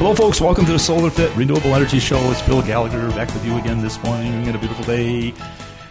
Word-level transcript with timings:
Hello, 0.00 0.14
folks. 0.14 0.40
Welcome 0.40 0.64
to 0.64 0.72
the 0.72 0.78
Solar 0.78 1.10
Fit 1.10 1.30
Renewable 1.36 1.74
Energy 1.74 2.00
Show. 2.00 2.16
It's 2.30 2.40
Bill 2.40 2.62
Gallagher 2.62 3.10
back 3.10 3.28
with 3.34 3.44
you 3.44 3.58
again 3.58 3.82
this 3.82 4.02
morning 4.02 4.48
on 4.48 4.54
a 4.54 4.58
beautiful 4.58 4.82
day. 4.86 5.34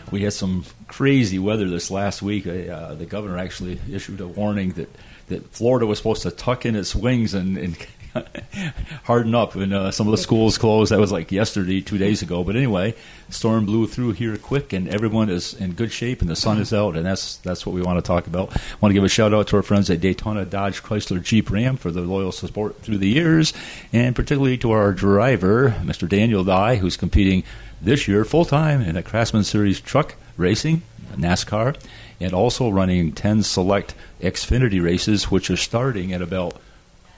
We 0.09 0.23
had 0.23 0.33
some 0.33 0.65
crazy 0.87 1.37
weather 1.37 1.69
this 1.69 1.91
last 1.91 2.23
week. 2.23 2.47
Uh, 2.47 2.95
the 2.95 3.05
governor 3.05 3.37
actually 3.37 3.79
issued 3.87 4.19
a 4.19 4.27
warning 4.27 4.71
that, 4.71 4.89
that 5.27 5.47
Florida 5.53 5.85
was 5.85 5.99
supposed 5.99 6.23
to 6.23 6.31
tuck 6.31 6.65
in 6.65 6.75
its 6.75 6.95
wings 6.95 7.35
and, 7.35 7.55
and 7.55 7.77
harden 9.03 9.35
up 9.35 9.55
and 9.55 9.73
uh, 9.73 9.91
some 9.91 10.07
of 10.07 10.11
the 10.11 10.17
schools 10.17 10.57
closed. 10.57 10.91
That 10.91 10.99
was 10.99 11.11
like 11.11 11.31
yesterday, 11.31 11.81
two 11.81 11.97
days 11.97 12.21
ago. 12.21 12.43
But 12.43 12.55
anyway, 12.55 12.95
storm 13.29 13.65
blew 13.65 13.87
through 13.87 14.11
here 14.13 14.37
quick, 14.37 14.73
and 14.73 14.87
everyone 14.89 15.29
is 15.29 15.53
in 15.53 15.73
good 15.73 15.91
shape, 15.91 16.21
and 16.21 16.29
the 16.29 16.35
sun 16.35 16.59
is 16.59 16.73
out, 16.73 16.95
and 16.95 17.05
that's 17.05 17.37
that's 17.37 17.65
what 17.65 17.73
we 17.75 17.81
want 17.81 17.97
to 17.97 18.07
talk 18.07 18.27
about. 18.27 18.49
Want 18.81 18.91
to 18.91 18.93
give 18.93 19.03
a 19.03 19.09
shout 19.09 19.33
out 19.33 19.47
to 19.47 19.57
our 19.57 19.63
friends 19.63 19.89
at 19.89 20.01
Daytona 20.01 20.45
Dodge 20.45 20.83
Chrysler 20.83 21.21
Jeep 21.21 21.49
Ram 21.49 21.77
for 21.77 21.91
the 21.91 22.01
loyal 22.01 22.31
support 22.31 22.81
through 22.81 22.97
the 22.97 23.09
years, 23.09 23.53
and 23.93 24.15
particularly 24.15 24.57
to 24.59 24.71
our 24.71 24.93
driver, 24.93 25.75
Mr. 25.81 26.07
Daniel 26.07 26.43
Dye, 26.43 26.77
who's 26.77 26.97
competing 26.97 27.43
this 27.81 28.07
year 28.07 28.25
full 28.25 28.45
time 28.45 28.81
in 28.81 28.97
a 28.97 29.03
Craftsman 29.03 29.43
Series 29.43 29.79
truck 29.79 30.15
racing, 30.37 30.81
NASCAR, 31.15 31.77
and 32.19 32.33
also 32.33 32.69
running 32.69 33.11
10 33.11 33.43
select 33.43 33.95
Xfinity 34.21 34.83
races, 34.83 35.31
which 35.31 35.49
are 35.49 35.57
starting 35.57 36.13
at 36.13 36.21
about 36.21 36.59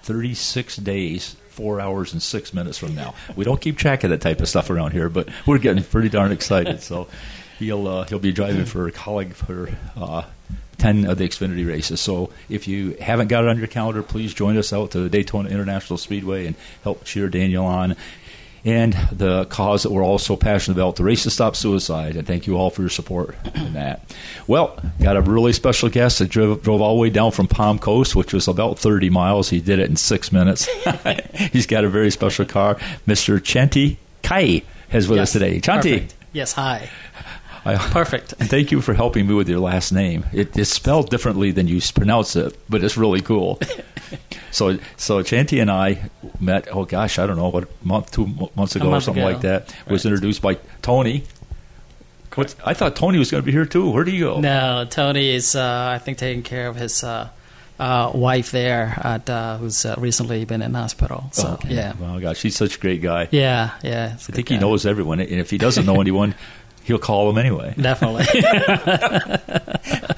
36 0.03 0.77
days, 0.77 1.35
four 1.49 1.79
hours 1.79 2.13
and 2.13 2.21
six 2.21 2.53
minutes 2.53 2.77
from 2.77 2.95
now. 2.95 3.13
We 3.35 3.45
don't 3.45 3.61
keep 3.61 3.77
track 3.77 4.03
of 4.03 4.09
that 4.09 4.21
type 4.21 4.41
of 4.41 4.49
stuff 4.49 4.69
around 4.69 4.91
here, 4.91 5.09
but 5.09 5.29
we're 5.45 5.59
getting 5.59 5.83
pretty 5.83 6.09
darn 6.09 6.31
excited. 6.31 6.81
So 6.81 7.07
he'll 7.59 7.87
uh, 7.87 8.03
he'll 8.05 8.19
be 8.19 8.31
driving 8.31 8.65
for 8.65 8.87
a 8.87 8.91
Kaulig 8.91 9.33
for 9.33 9.69
uh, 9.95 10.23
10 10.81 11.05
of 11.05 11.19
the 11.19 11.29
Xfinity 11.29 11.67
races. 11.67 12.01
So 12.01 12.31
if 12.49 12.67
you 12.67 12.97
haven't 12.99 13.27
got 13.27 13.43
it 13.43 13.49
on 13.49 13.59
your 13.59 13.67
calendar, 13.67 14.01
please 14.01 14.33
join 14.33 14.57
us 14.57 14.73
out 14.73 14.91
to 14.91 14.99
the 14.99 15.09
Daytona 15.09 15.49
International 15.49 15.97
Speedway 15.97 16.47
and 16.47 16.55
help 16.83 17.03
cheer 17.03 17.29
Daniel 17.29 17.65
on 17.65 17.95
and 18.63 18.93
the 19.11 19.45
cause 19.45 19.83
that 19.83 19.91
we're 19.91 20.03
all 20.03 20.19
so 20.19 20.35
passionate 20.35 20.77
about, 20.77 20.95
the 20.95 21.03
race 21.03 21.23
to 21.23 21.29
stop 21.29 21.55
suicide. 21.55 22.15
And 22.15 22.27
thank 22.27 22.47
you 22.47 22.57
all 22.57 22.69
for 22.69 22.81
your 22.81 22.89
support 22.89 23.35
in 23.55 23.73
that. 23.73 24.01
Well, 24.47 24.77
got 25.01 25.17
a 25.17 25.21
really 25.21 25.53
special 25.53 25.89
guest 25.89 26.19
that 26.19 26.29
drove, 26.29 26.61
drove 26.61 26.81
all 26.81 26.95
the 26.95 27.01
way 27.01 27.09
down 27.09 27.31
from 27.31 27.47
Palm 27.47 27.79
Coast, 27.79 28.15
which 28.15 28.33
was 28.33 28.47
about 28.47 28.77
30 28.77 29.09
miles. 29.09 29.49
He 29.49 29.59
did 29.59 29.79
it 29.79 29.89
in 29.89 29.95
six 29.95 30.31
minutes. 30.31 30.65
He's 31.51 31.65
got 31.65 31.83
a 31.83 31.89
very 31.89 32.11
special 32.11 32.45
car. 32.45 32.75
Mr. 33.07 33.39
Chanti 33.39 33.97
Kai 34.21 34.61
is 34.91 35.07
with 35.07 35.17
yes, 35.17 35.29
us 35.29 35.33
today. 35.33 35.59
Chanti. 35.59 35.93
Perfect. 35.93 36.15
Yes, 36.33 36.53
hi. 36.53 36.89
I, 37.65 37.75
Perfect. 37.75 38.33
And 38.39 38.49
thank 38.49 38.71
you 38.71 38.81
for 38.81 38.93
helping 38.93 39.27
me 39.27 39.33
with 39.33 39.49
your 39.49 39.59
last 39.59 39.91
name. 39.91 40.25
It, 40.33 40.57
it's 40.57 40.69
spelled 40.69 41.09
differently 41.09 41.51
than 41.51 41.67
you 41.67 41.79
pronounce 41.93 42.35
it, 42.35 42.57
but 42.69 42.83
it's 42.83 42.97
really 42.97 43.21
cool. 43.21 43.59
so, 44.51 44.77
so 44.97 45.21
Chanti 45.23 45.61
and 45.61 45.69
I 45.71 46.09
met. 46.39 46.67
Oh 46.71 46.85
gosh, 46.85 47.19
I 47.19 47.25
don't 47.27 47.37
know 47.37 47.49
what 47.49 47.67
month, 47.85 48.11
two 48.11 48.27
months 48.55 48.75
ago 48.75 48.89
month 48.89 49.01
or 49.03 49.05
something 49.05 49.23
ago. 49.23 49.31
like 49.33 49.41
that. 49.41 49.73
Was 49.87 50.05
introduced 50.05 50.41
by 50.41 50.55
Tony. 50.81 51.23
What's, 52.35 52.55
I 52.65 52.73
thought 52.73 52.95
Tony 52.95 53.19
was 53.19 53.29
going 53.29 53.41
to 53.41 53.45
be 53.45 53.51
here 53.51 53.65
too. 53.65 53.89
Where 53.89 54.03
do 54.05 54.11
you 54.11 54.23
go? 54.25 54.39
No, 54.39 54.85
Tony 54.89 55.31
is, 55.35 55.53
uh, 55.55 55.89
I 55.93 55.97
think, 55.99 56.17
taking 56.17 56.43
care 56.43 56.67
of 56.69 56.77
his 56.77 57.03
uh, 57.03 57.27
uh, 57.77 58.11
wife 58.15 58.51
there, 58.51 58.97
at, 59.03 59.29
uh, 59.29 59.57
who's 59.57 59.85
uh, 59.85 59.95
recently 59.97 60.45
been 60.45 60.61
in 60.61 60.73
hospital. 60.73 61.25
So, 61.33 61.49
Oh, 61.49 61.53
okay. 61.55 61.73
yeah. 61.73 61.93
Oh 62.01 62.19
gosh, 62.21 62.41
he's 62.41 62.55
such 62.55 62.77
a 62.77 62.79
great 62.79 63.01
guy. 63.01 63.27
Yeah, 63.31 63.71
yeah. 63.83 64.11
I 64.13 64.15
think 64.17 64.47
good 64.47 64.53
he 64.53 64.59
knows 64.61 64.85
everyone, 64.85 65.19
and 65.19 65.29
if 65.41 65.49
he 65.49 65.57
doesn't 65.57 65.85
know 65.85 65.99
anyone, 66.01 66.33
he'll 66.85 66.99
call 66.99 67.27
them 67.27 67.37
anyway. 67.37 67.73
Definitely. 67.77 68.25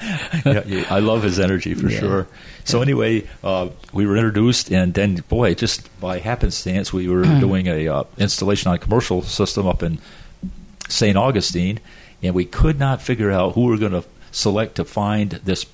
yeah, 0.54 0.62
yeah, 0.66 0.86
I 0.90 0.98
love 1.00 1.22
his 1.22 1.38
energy 1.40 1.74
for 1.74 1.88
Yeah. 1.88 1.98
sure. 2.00 2.26
So 2.64 2.80
anyway, 2.82 3.26
uh, 3.42 3.68
we 3.92 4.06
were 4.06 4.16
introduced, 4.16 4.70
and 4.70 4.94
then 4.94 5.16
boy, 5.28 5.54
just 5.54 5.88
by 6.00 6.18
happenstance, 6.18 6.92
we 6.92 7.08
were 7.08 7.24
doing 7.24 7.66
a 7.66 7.88
uh, 7.88 8.04
installation 8.18 8.68
on 8.70 8.76
a 8.76 8.78
commercial 8.78 9.22
system 9.22 9.66
up 9.66 9.82
in 9.82 9.98
St. 10.88 11.16
Augustine, 11.16 11.80
and 12.22 12.34
we 12.34 12.44
could 12.44 12.78
not 12.78 13.02
figure 13.02 13.30
out 13.30 13.54
who 13.54 13.62
we 13.66 13.70
were 13.72 13.78
going 13.78 13.92
to 13.92 14.04
select 14.32 14.76
to 14.76 14.84
find 14.84 15.30
this 15.44 15.66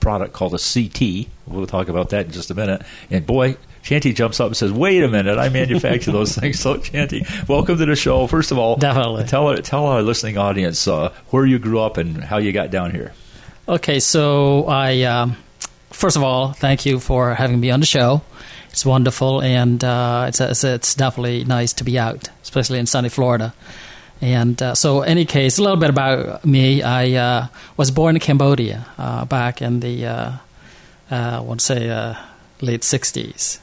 product 0.00 0.32
called 0.32 0.54
a 0.54 0.58
CT. 0.58 1.26
We'll 1.46 1.66
talk 1.66 1.88
about 1.88 2.10
that 2.10 2.26
in 2.26 2.32
just 2.32 2.50
a 2.50 2.54
minute. 2.54 2.82
And 3.10 3.26
boy, 3.26 3.56
Chanti 3.84 4.14
jumps 4.14 4.38
up 4.40 4.46
and 4.48 4.56
says, 4.56 4.70
"Wait 4.72 5.02
a 5.02 5.08
minute! 5.08 5.38
I 5.38 5.48
manufacture 5.48 6.12
those 6.12 6.34
things." 6.38 6.60
So, 6.60 6.76
Chanti, 6.76 7.26
welcome 7.48 7.78
to 7.78 7.84
the 7.86 7.96
show. 7.96 8.26
First 8.28 8.52
of 8.52 8.58
all, 8.58 8.76
Definitely. 8.76 9.24
tell 9.24 9.56
tell 9.58 9.86
our 9.86 10.02
listening 10.02 10.38
audience 10.38 10.86
uh, 10.86 11.12
where 11.30 11.44
you 11.46 11.58
grew 11.58 11.80
up 11.80 11.96
and 11.96 12.22
how 12.22 12.38
you 12.38 12.52
got 12.52 12.70
down 12.70 12.92
here. 12.92 13.12
Okay, 13.68 14.00
so 14.00 14.66
I, 14.66 15.02
um, 15.02 15.36
first 15.90 16.16
of 16.16 16.22
all, 16.22 16.52
thank 16.52 16.86
you 16.86 16.98
for 16.98 17.34
having 17.34 17.60
me 17.60 17.70
on 17.70 17.80
the 17.80 17.86
show. 17.86 18.22
It's 18.70 18.86
wonderful, 18.86 19.42
and 19.42 19.82
uh, 19.84 20.26
it's, 20.28 20.40
it's, 20.40 20.64
it's 20.64 20.94
definitely 20.94 21.44
nice 21.44 21.74
to 21.74 21.84
be 21.84 21.98
out, 21.98 22.28
especially 22.42 22.78
in 22.78 22.86
sunny 22.86 23.10
Florida. 23.10 23.52
And 24.22 24.62
uh, 24.62 24.74
so, 24.74 25.02
any 25.02 25.24
case, 25.24 25.58
a 25.58 25.62
little 25.62 25.76
bit 25.76 25.90
about 25.90 26.44
me. 26.44 26.80
I 26.82 27.12
uh, 27.12 27.46
was 27.76 27.90
born 27.90 28.16
in 28.16 28.20
Cambodia 28.20 28.86
uh, 28.96 29.24
back 29.24 29.60
in 29.60 29.80
the, 29.80 30.06
uh, 30.06 30.32
uh, 31.10 31.14
I 31.14 31.40
want 31.40 31.60
to 31.60 31.66
say, 31.66 32.16
late 32.60 32.82
60s. 32.82 33.58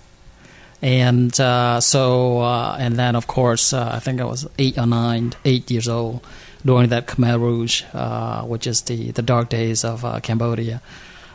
And 0.81 1.33
so, 1.33 2.43
and 2.43 2.95
then 2.97 3.15
of 3.15 3.27
course, 3.27 3.73
I 3.73 3.99
think 3.99 4.21
I 4.21 4.25
was 4.25 4.47
eight 4.59 4.77
or 4.77 4.85
nine, 4.85 5.33
eight 5.45 5.71
years 5.71 5.87
old 5.87 6.25
during 6.65 6.89
that 6.89 7.07
Khmer 7.07 7.39
Rouge, 7.39 7.83
uh, 7.93 8.43
which 8.43 8.67
is 8.67 8.81
the, 8.81 9.11
the 9.11 9.21
dark 9.21 9.49
days 9.49 9.83
of 9.83 10.03
uh, 10.03 10.19
Cambodia 10.19 10.81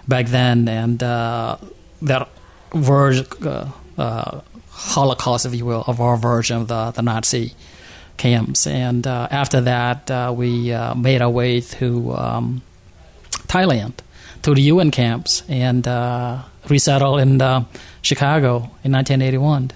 back 0.07 0.27
then. 0.27 0.69
And 0.69 1.03
uh, 1.03 1.57
that 2.03 2.29
version, 2.75 3.27
uh, 3.43 3.71
uh, 3.97 4.41
Holocaust, 4.71 5.47
if 5.47 5.55
you 5.55 5.65
will, 5.65 5.84
of 5.87 6.01
our 6.01 6.17
version 6.17 6.59
of 6.63 6.69
the, 6.69 6.91
the 6.91 7.03
Nazi 7.03 7.55
camps. 8.17 8.67
And 8.67 9.07
uh, 9.07 9.29
after 9.31 9.61
that, 9.63 10.34
we 10.37 10.77
made 10.97 11.23
our 11.23 11.31
way 11.31 11.61
to 11.61 12.13
um, 12.15 12.63
Thailand, 13.47 13.95
to 14.43 14.55
the 14.55 14.63
UN 14.63 14.91
camps, 14.91 15.43
and 15.49 15.87
resettled 16.69 17.21
in 17.21 17.39
Chicago 18.03 18.57
in 18.83 18.93
1981. 18.93 19.71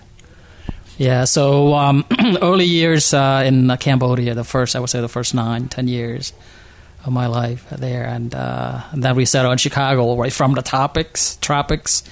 Yeah, 0.98 1.24
so 1.24 1.74
um, 1.74 2.04
early 2.42 2.64
years 2.64 3.14
uh, 3.14 3.42
in 3.46 3.70
uh, 3.70 3.76
Cambodia, 3.76 4.34
the 4.34 4.44
first, 4.44 4.74
I 4.76 4.80
would 4.80 4.90
say, 4.90 5.00
the 5.00 5.08
first 5.08 5.32
nine, 5.32 5.68
ten 5.68 5.86
years 5.88 6.32
of 7.06 7.12
my 7.12 7.28
life 7.28 7.68
there, 7.70 8.04
and, 8.04 8.34
uh, 8.34 8.82
and 8.90 9.02
then 9.02 9.14
we 9.14 9.24
settled 9.24 9.52
in 9.52 9.58
Chicago, 9.58 10.16
right 10.16 10.32
from 10.32 10.54
the 10.54 10.62
tropics, 10.62 11.36
tropics 11.40 12.02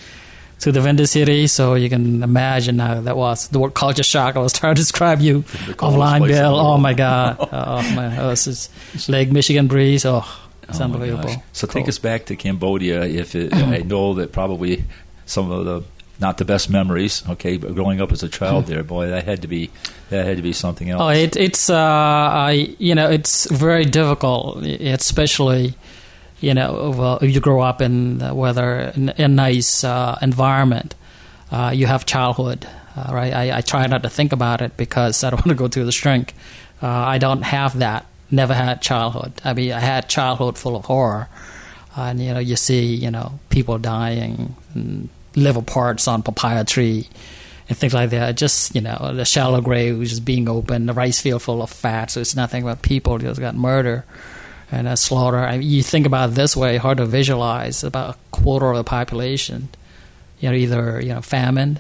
to 0.61 0.71
the 0.71 0.81
Windy 0.81 1.05
City. 1.07 1.49
So 1.49 1.75
you 1.75 1.89
can 1.91 2.23
imagine 2.23 2.79
how 2.79 3.01
that 3.01 3.17
was 3.17 3.49
the 3.49 3.59
word 3.59 3.75
culture 3.75 4.05
shock. 4.05 4.37
I 4.37 4.39
was 4.39 4.53
trying 4.59 4.77
to 4.77 4.81
describe 4.81 5.21
you 5.21 5.43
coldest 5.43 5.81
offline, 6.01 6.19
place 6.19 6.31
Bill. 6.39 6.55
Oh 6.55 6.79
my 6.79 6.95
God, 6.95 7.37
oh 7.53 7.83
man, 7.95 8.21
oh, 8.21 8.31
this 8.31 8.47
is 8.47 9.09
Lake 9.09 9.33
Michigan 9.33 9.67
breeze. 9.67 10.07
Oh, 10.07 10.25
it's 10.69 10.81
Oh, 10.81 10.85
unbelievable. 10.85 11.25
gosh. 11.25 11.43
So 11.53 11.67
take 11.67 11.89
us 11.89 11.99
back 11.99 12.27
to 12.27 12.37
Cambodia. 12.37 13.03
If 13.05 13.35
it, 13.35 13.53
I 13.55 13.79
know 13.79 14.15
that 14.15 14.31
probably 14.33 14.85
some 15.27 15.51
of 15.51 15.65
the 15.65 15.83
not 16.21 16.39
the 16.39 16.45
best 16.45 16.71
memories. 16.71 17.23
Okay, 17.29 17.57
but 17.57 17.75
growing 17.75 18.01
up 18.01 18.13
as 18.13 18.23
a 18.23 18.29
child 18.29 18.67
there, 18.67 18.83
boy, 18.83 19.09
that 19.09 19.25
had 19.25 19.43
to 19.43 19.49
be 19.49 19.71
that 20.11 20.25
had 20.25 20.37
to 20.37 20.43
be 20.43 20.53
something 20.53 20.91
else. 20.91 21.03
Oh, 21.03 21.09
it, 21.09 21.37
it's 21.37 21.69
uh, 21.71 21.77
I 21.77 22.75
you 22.79 22.95
know 22.95 23.11
it's 23.11 23.51
very 23.51 23.85
difficult, 23.85 24.65
especially 24.65 25.75
you 26.41 26.55
know 26.55 26.95
well, 26.97 27.19
if 27.19 27.35
you 27.35 27.41
grow 27.41 27.61
up 27.61 27.81
in 27.81 28.21
whether 28.35 28.93
in 28.95 29.11
a 29.11 29.29
nice 29.29 29.85
uh, 29.85 30.19
environment, 30.23 30.95
uh, 31.51 31.73
you 31.75 31.87
have 31.87 32.07
childhood, 32.07 32.67
uh, 32.97 33.13
right? 33.13 33.33
I, 33.33 33.59
I 33.59 33.61
try 33.61 33.87
not 33.87 34.03
to 34.03 34.11
think 34.11 34.33
about 34.33 34.63
it 34.63 34.77
because 34.77 35.25
I 35.25 35.31
don't 35.31 35.41
want 35.41 35.49
to 35.49 35.55
go 35.55 35.69
through 35.69 35.85
the 35.85 35.93
shrink. 35.93 36.35
Uh, 36.83 36.89
I 36.89 37.19
don't 37.19 37.43
have 37.43 37.79
that. 37.79 38.07
Never 38.31 38.55
had 38.55 38.83
childhood. 38.83 39.33
I 39.45 39.55
mean, 39.55 39.73
I 39.73 39.79
had 39.79 40.09
childhood 40.09 40.59
full 40.59 40.75
of 40.75 40.87
horror, 40.87 41.29
and 41.95 42.21
you 42.21 42.35
know 42.35 42.41
you 42.41 42.57
see 42.57 42.95
you 42.95 43.11
know 43.11 43.39
people 43.51 43.79
dying 43.79 44.57
and 44.75 45.09
liver 45.37 45.63
parts 45.63 46.09
on 46.09 46.23
papaya 46.23 46.65
tree 46.65 47.09
and 47.69 47.79
things 47.79 47.95
like 47.95 48.11
that. 48.11 48.37
Just 48.37 48.75
you 48.75 48.81
know, 48.81 49.13
the 49.15 49.25
shallow 49.25 49.61
grave 49.61 50.01
just 50.03 50.25
being 50.25 50.49
open, 50.49 50.87
the 50.87 50.93
rice 50.93 51.21
field 51.21 51.43
full 51.43 51.63
of 51.63 51.71
fat. 51.71 52.11
So 52.11 52.21
it's 52.21 52.35
nothing 52.35 52.65
but 52.65 52.83
people 52.83 53.19
just 53.19 53.41
got 53.41 53.55
murder 53.55 54.05
and 54.73 54.89
uh, 54.89 54.97
slaughter. 54.97 55.39
I 55.39 55.59
mean, 55.59 55.69
you 55.69 55.83
think 55.83 56.07
about 56.07 56.31
it 56.31 56.35
this 56.35 56.57
way, 56.57 56.77
hard 56.77 56.99
to 56.99 57.07
visualize. 57.07 57.85
About 57.85 58.17
a 58.17 58.19
quarter 58.33 58.71
of 58.71 58.77
the 58.77 58.85
population, 58.85 59.69
you 60.41 60.49
know, 60.49 60.57
either 60.57 61.01
you 61.01 61.11
know 61.11 61.23
famine, 61.23 61.79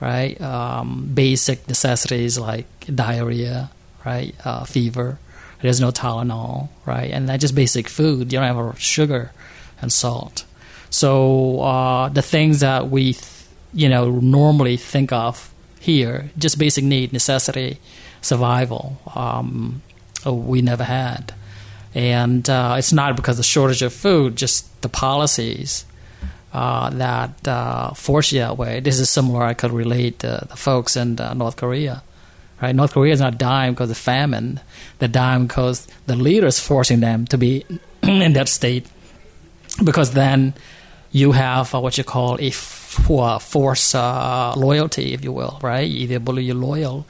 right? 0.00 0.40
Um, 0.40 1.10
basic 1.14 1.66
necessities 1.68 2.38
like 2.38 2.66
diarrhea, 2.92 3.70
right? 4.04 4.34
Uh, 4.44 4.64
fever. 4.64 5.18
There's 5.60 5.80
no 5.80 5.92
Tylenol, 5.92 6.70
right? 6.86 7.12
And 7.12 7.28
that's 7.28 7.40
just 7.40 7.54
basic 7.54 7.88
food. 7.88 8.32
You 8.32 8.40
don't 8.40 8.56
have 8.56 8.80
sugar 8.80 9.30
and 9.80 9.92
salt. 9.92 10.44
So 10.92 11.60
uh, 11.60 12.10
the 12.10 12.20
things 12.20 12.60
that 12.60 12.90
we, 12.90 13.14
th- 13.14 13.26
you 13.72 13.88
know, 13.88 14.10
normally 14.10 14.76
think 14.76 15.10
of 15.10 15.52
here, 15.80 16.30
just 16.36 16.58
basic 16.58 16.84
need, 16.84 17.14
necessity, 17.14 17.78
survival, 18.20 18.98
um, 19.14 19.80
we 20.26 20.60
never 20.60 20.84
had. 20.84 21.32
And 21.94 22.48
uh, 22.48 22.76
it's 22.78 22.92
not 22.92 23.16
because 23.16 23.36
of 23.36 23.38
the 23.38 23.42
shortage 23.44 23.80
of 23.80 23.94
food, 23.94 24.36
just 24.36 24.82
the 24.82 24.90
policies 24.90 25.86
uh, 26.52 26.90
that 26.90 27.48
uh, 27.48 27.94
force 27.94 28.30
you 28.30 28.40
that 28.40 28.58
way. 28.58 28.80
This 28.80 29.00
is 29.00 29.08
similar. 29.08 29.42
I 29.42 29.54
could 29.54 29.72
relate 29.72 30.18
to 30.18 30.46
the 30.46 30.56
folks 30.56 30.94
in 30.94 31.18
uh, 31.18 31.32
North 31.32 31.56
Korea. 31.56 32.02
Right? 32.60 32.76
North 32.76 32.92
Korea 32.92 33.14
is 33.14 33.20
not 33.20 33.38
dying 33.38 33.72
because 33.72 33.90
of 33.90 33.96
famine. 33.96 34.60
They're 34.98 35.08
dying 35.08 35.46
because 35.46 35.88
the 36.06 36.16
leaders 36.16 36.60
forcing 36.60 37.00
them 37.00 37.24
to 37.28 37.38
be 37.38 37.64
in 38.02 38.34
that 38.34 38.50
state. 38.50 38.86
Because 39.82 40.12
then 40.12 40.52
you 41.12 41.32
have 41.32 41.74
uh, 41.74 41.80
what 41.80 41.96
you 41.98 42.04
call 42.04 42.38
a 42.40 42.50
force 42.50 43.94
uh, 43.94 44.54
loyalty, 44.56 45.12
if 45.12 45.22
you 45.22 45.32
will. 45.32 45.58
Right? 45.62 45.88
Either 45.88 46.18
bully 46.18 46.44
you 46.44 46.54
loyal, 46.54 47.06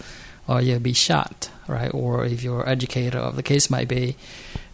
or 0.46 0.60
you'll 0.60 0.80
be 0.80 0.92
shot. 0.92 1.48
Right? 1.68 1.92
Or 1.94 2.24
if 2.24 2.42
you're 2.42 2.68
educator, 2.68 3.18
of 3.18 3.36
the 3.36 3.42
case 3.42 3.70
might 3.70 3.88
be, 3.88 4.16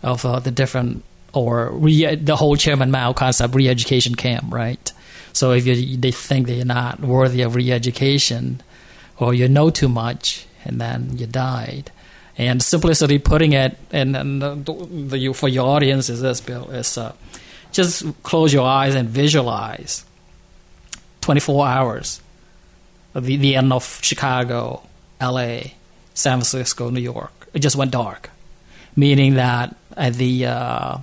of 0.03 0.25
uh, 0.25 0.41
the 0.41 0.51
different 0.51 1.05
or 1.33 1.71
re- 1.71 2.15
the 2.15 2.37
whole 2.37 2.57
Chairman 2.57 2.91
Mao 2.91 3.13
concept, 3.13 3.55
re-education 3.55 4.15
camp, 4.15 4.53
right? 4.53 4.93
So 5.33 5.53
if 5.53 5.67
you, 5.67 5.97
they 5.97 6.11
think 6.11 6.47
that 6.47 6.55
you're 6.55 6.65
not 6.65 7.01
worthy 7.01 7.43
of 7.43 7.55
re-education, 7.55 8.63
or 9.19 9.35
you 9.35 9.49
know 9.49 9.71
too 9.71 9.89
much, 9.89 10.47
and 10.65 10.81
then 10.81 11.17
you 11.19 11.27
died. 11.27 11.93
And 12.37 12.63
simplicity 12.63 13.19
putting 13.19 13.53
it, 13.53 13.77
and, 13.93 14.17
and 14.17 14.41
the, 14.41 14.55
the, 14.55 15.33
for 15.33 15.49
your 15.49 15.69
audience 15.69 16.09
is 16.09 16.21
this, 16.21 16.41
Bill, 16.41 16.71
is 16.71 16.97
uh, 16.97 17.13
just 17.73 18.05
close 18.23 18.53
your 18.53 18.67
eyes 18.67 18.94
and 18.94 19.09
visualize 19.09 20.05
24 21.20 21.67
hours 21.67 22.20
the, 23.15 23.37
the 23.37 23.56
end 23.56 23.73
of 23.73 24.00
Chicago, 24.03 24.82
LA, 25.20 25.61
San 26.15 26.38
Francisco, 26.38 26.91
New 26.91 27.00
York. 27.00 27.49
It 27.55 27.61
just 27.61 27.76
went 27.76 27.91
dark, 27.91 28.31
meaning 28.97 29.35
that 29.35 29.75
at 29.97 30.15
the 30.15 30.47
uh, 30.47 30.99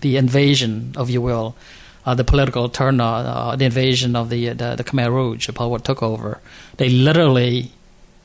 the 0.00 0.16
invasion, 0.16 0.92
of 0.96 1.10
you 1.10 1.20
will, 1.20 1.56
uh, 2.04 2.14
the 2.14 2.24
political 2.24 2.68
turn, 2.68 3.00
uh, 3.00 3.06
uh 3.06 3.56
the 3.56 3.64
invasion 3.64 4.14
of 4.14 4.28
the, 4.28 4.48
the, 4.50 4.76
the 4.76 4.84
Khmer 4.84 5.10
Rouge, 5.10 5.48
what 5.48 5.84
took 5.84 6.02
over. 6.02 6.40
They 6.76 6.90
literally, 6.90 7.72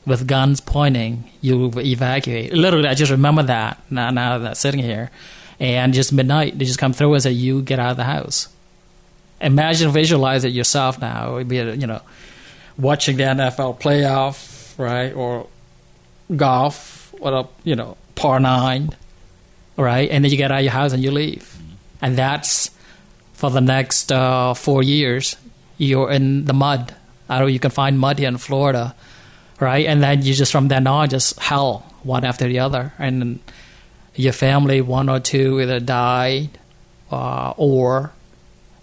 with 0.06 0.26
guns 0.26 0.60
pointing, 0.60 1.24
you 1.40 1.72
evacuate. 1.76 2.52
Literally, 2.52 2.88
I 2.88 2.94
just 2.94 3.10
remember 3.10 3.42
that 3.44 3.78
now, 3.90 4.10
now 4.10 4.38
that 4.38 4.56
sitting 4.56 4.80
here, 4.80 5.10
and 5.62 5.94
just 5.94 6.12
midnight, 6.12 6.58
they 6.58 6.64
just 6.64 6.78
come 6.78 6.92
through 6.92 7.14
and 7.14 7.22
say, 7.22 7.30
"You 7.32 7.62
get 7.62 7.78
out 7.78 7.92
of 7.92 7.96
the 7.96 8.04
house." 8.04 8.48
Imagine, 9.40 9.90
visualize 9.90 10.44
it 10.44 10.52
yourself 10.52 11.00
now. 11.00 11.30
It 11.30 11.34
would 11.34 11.48
be, 11.48 11.56
you 11.56 11.86
know, 11.86 12.02
watching 12.78 13.16
the 13.16 13.24
NFL 13.24 13.80
playoff, 13.80 14.78
right, 14.78 15.12
or 15.12 15.46
golf, 16.36 17.14
what 17.18 17.32
a 17.32 17.48
you 17.64 17.74
know, 17.74 17.96
par 18.14 18.38
nine, 18.40 18.90
right, 19.76 20.10
and 20.10 20.24
then 20.24 20.30
you 20.30 20.36
get 20.36 20.52
out 20.52 20.58
of 20.58 20.64
your 20.64 20.72
house 20.72 20.92
and 20.92 21.02
you 21.02 21.10
leave 21.10 21.52
and 22.02 22.18
that's 22.18 22.70
for 23.32 23.48
the 23.48 23.60
next 23.60 24.12
uh, 24.12 24.52
four 24.52 24.82
years. 24.82 25.36
You're 25.78 26.10
in 26.10 26.44
the 26.44 26.52
mud. 26.52 26.94
I 27.28 27.38
know 27.38 27.46
you 27.46 27.60
can 27.60 27.70
find 27.70 27.98
mud 27.98 28.18
here 28.18 28.28
in 28.28 28.36
Florida, 28.36 28.94
right? 29.58 29.86
And 29.86 30.02
then 30.02 30.22
you 30.22 30.34
just 30.34 30.52
from 30.52 30.68
then 30.68 30.86
on 30.86 31.08
just 31.08 31.38
hell 31.38 31.86
one 32.02 32.24
after 32.24 32.46
the 32.46 32.58
other, 32.58 32.92
and 32.98 33.38
your 34.14 34.32
family 34.32 34.80
one 34.80 35.08
or 35.08 35.20
two 35.20 35.60
either 35.60 35.80
died 35.80 36.50
uh, 37.10 37.54
or 37.56 38.12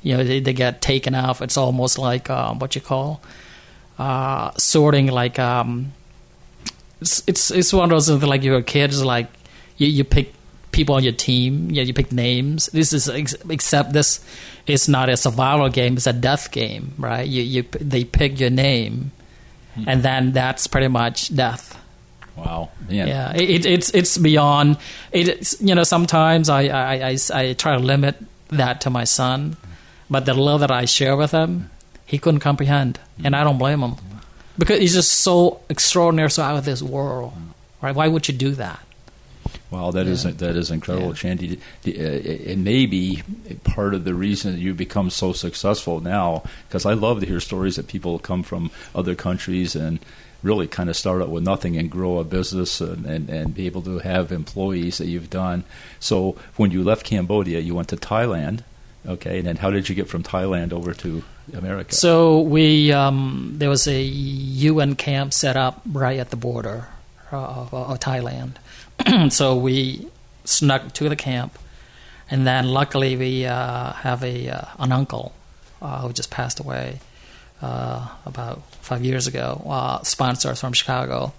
you 0.02 0.16
know 0.16 0.24
they, 0.24 0.40
they, 0.40 0.54
get 0.54 0.82
taken 0.82 1.16
off. 1.16 1.42
It's 1.42 1.58
almost 1.58 1.98
like 1.98 2.30
um, 2.30 2.60
what 2.60 2.76
you 2.76 2.82
call 2.82 3.22
uh, 3.98 4.52
sorting, 4.58 5.08
like 5.08 5.38
um, 5.40 5.94
it's, 7.02 7.24
it's 7.28 7.52
it's 7.52 7.74
one 7.74 7.86
of 7.86 7.90
those 7.90 8.08
things 8.08 8.24
like 8.24 8.44
you're 8.44 8.62
kids, 8.62 9.04
like 9.04 9.28
you, 9.78 9.88
you 9.88 10.04
pick 10.04 10.34
people 10.72 10.96
on 10.96 11.04
your 11.04 11.14
team. 11.14 11.70
Yeah, 11.72 11.84
you 11.84 11.94
pick 11.94 12.12
names. 12.12 12.68
This 12.68 12.94
is 12.94 13.08
except 13.10 13.94
this 13.94 14.24
is 14.68 14.88
not 14.88 15.10
a 15.10 15.18
survival 15.18 15.70
game; 15.70 15.96
it's 15.96 16.08
a 16.08 16.14
death 16.14 16.52
game, 16.52 16.94
right? 16.98 17.28
You 17.28 17.42
you 17.42 17.64
they 17.80 18.04
pick 18.04 18.40
your 18.40 18.50
name, 18.50 19.12
hmm. 19.76 19.84
and 19.88 20.04
then 20.04 20.32
that's 20.32 20.68
pretty 20.68 20.88
much 20.88 21.36
death. 21.36 21.79
Wow. 22.40 22.70
Yeah. 22.90 23.06
Yeah. 23.06 23.36
It, 23.36 23.66
it's 23.66 23.90
it's 23.92 24.18
beyond. 24.18 24.78
It's 25.12 25.60
you 25.62 25.76
know 25.76 25.84
sometimes 25.84 26.50
I, 26.50 26.68
I, 26.68 27.10
I 27.10 27.18
I 27.34 27.54
try 27.54 27.76
to 27.76 27.80
limit 27.82 28.16
that 28.50 28.82
to 28.82 28.90
my 28.90 29.04
son, 29.04 29.58
but 30.10 30.26
the 30.26 30.34
love 30.34 30.62
that 30.62 30.72
I 30.72 30.86
share 30.86 31.16
with 31.16 31.32
him, 31.32 31.70
he 32.06 32.18
couldn't 32.18 32.40
comprehend, 32.40 33.00
and 33.24 33.36
I 33.36 33.44
don't 33.44 33.58
blame 33.58 33.82
him 33.82 33.96
because 34.58 34.80
he's 34.80 34.94
just 34.94 35.12
so 35.12 35.62
extraordinary, 35.70 36.30
so 36.30 36.44
out 36.44 36.58
of 36.58 36.66
this 36.66 36.82
world, 36.82 37.34
right? 37.82 37.96
Why 37.96 38.08
would 38.08 38.28
you 38.28 38.34
do 38.34 38.52
that? 38.52 38.80
Wow, 39.72 39.92
that 39.92 40.08
yeah. 40.08 40.12
is 40.12 40.24
that 40.24 40.56
is 40.56 40.72
incredible, 40.72 41.10
yeah. 41.10 41.14
Shanti. 41.14 41.58
Uh, 41.58 41.60
it 41.86 42.58
may 42.58 42.86
be 42.86 43.24
part 43.64 43.94
of 43.94 44.04
the 44.04 44.16
reason 44.16 44.54
that 44.54 44.60
you 44.60 44.74
become 44.74 45.10
so 45.10 45.32
successful 45.32 46.02
now, 46.02 46.44
because 46.68 46.86
I 46.86 46.94
love 46.94 47.20
to 47.20 47.26
hear 47.26 47.40
stories 47.40 47.76
that 47.76 47.88
people 47.88 48.18
come 48.20 48.44
from 48.44 48.72
other 48.96 49.16
countries 49.16 49.76
and 49.76 50.00
really 50.44 50.68
kind 50.68 50.90
of 50.90 50.96
start 50.96 51.22
out 51.22 51.30
with 51.30 51.44
nothing 51.44 51.78
and 51.78 51.90
grow 51.90 52.20
a 52.20 52.24
business 52.24 52.82
and, 52.82 53.06
and, 53.06 53.30
and 53.30 53.54
be 53.54 53.66
able 53.66 53.82
to 53.84 54.00
have 54.00 54.32
employees 54.32 54.98
that 54.98 55.08
you've 55.08 55.30
done. 55.30 55.64
So 56.00 56.38
when 56.56 56.72
you 56.72 56.84
left 56.84 57.06
Cambodia, 57.06 57.60
you 57.60 57.76
went 57.76 57.90
to 57.90 57.98
Thailand. 57.98 58.64
Okay, 59.08 59.40
and 59.40 59.48
then 59.48 59.56
how 59.56 59.72
did 59.72 59.88
you 59.88 59.96
get 59.96 60.10
from 60.10 60.24
Thailand 60.24 60.74
over 60.74 60.94
to 60.94 61.24
America? 61.54 61.96
So 61.96 62.42
we 62.42 62.92
um, 62.92 63.54
there 63.56 63.70
was 63.70 63.88
a 63.88 64.02
UN 64.02 64.96
camp 64.96 65.34
set 65.34 65.56
up 65.56 65.82
right 65.90 66.20
at 66.20 66.32
the 66.32 66.36
border 66.36 66.88
uh, 67.32 67.38
of, 67.38 67.74
of 67.74 68.00
Thailand 68.00 68.56
so 69.30 69.56
we 69.56 70.08
snuck 70.44 70.94
to 70.94 71.10
the 71.10 71.16
camp, 71.16 71.58
and 72.30 72.46
then 72.46 72.68
luckily 72.68 73.16
we 73.16 73.46
uh, 73.46 73.94
have 73.94 74.24
a 74.24 74.50
uh, 74.50 74.66
an 74.80 74.92
uncle 74.92 75.34
uh, 75.82 76.02
who 76.02 76.14
just 76.14 76.30
passed 76.30 76.60
away 76.60 77.00
about 77.62 78.62
five 78.82 79.04
years 79.04 79.28
ago. 79.28 79.62
Uh, 79.68 80.02
sponsor 80.04 80.56
from 80.56 80.74
Chicago, 80.74 81.34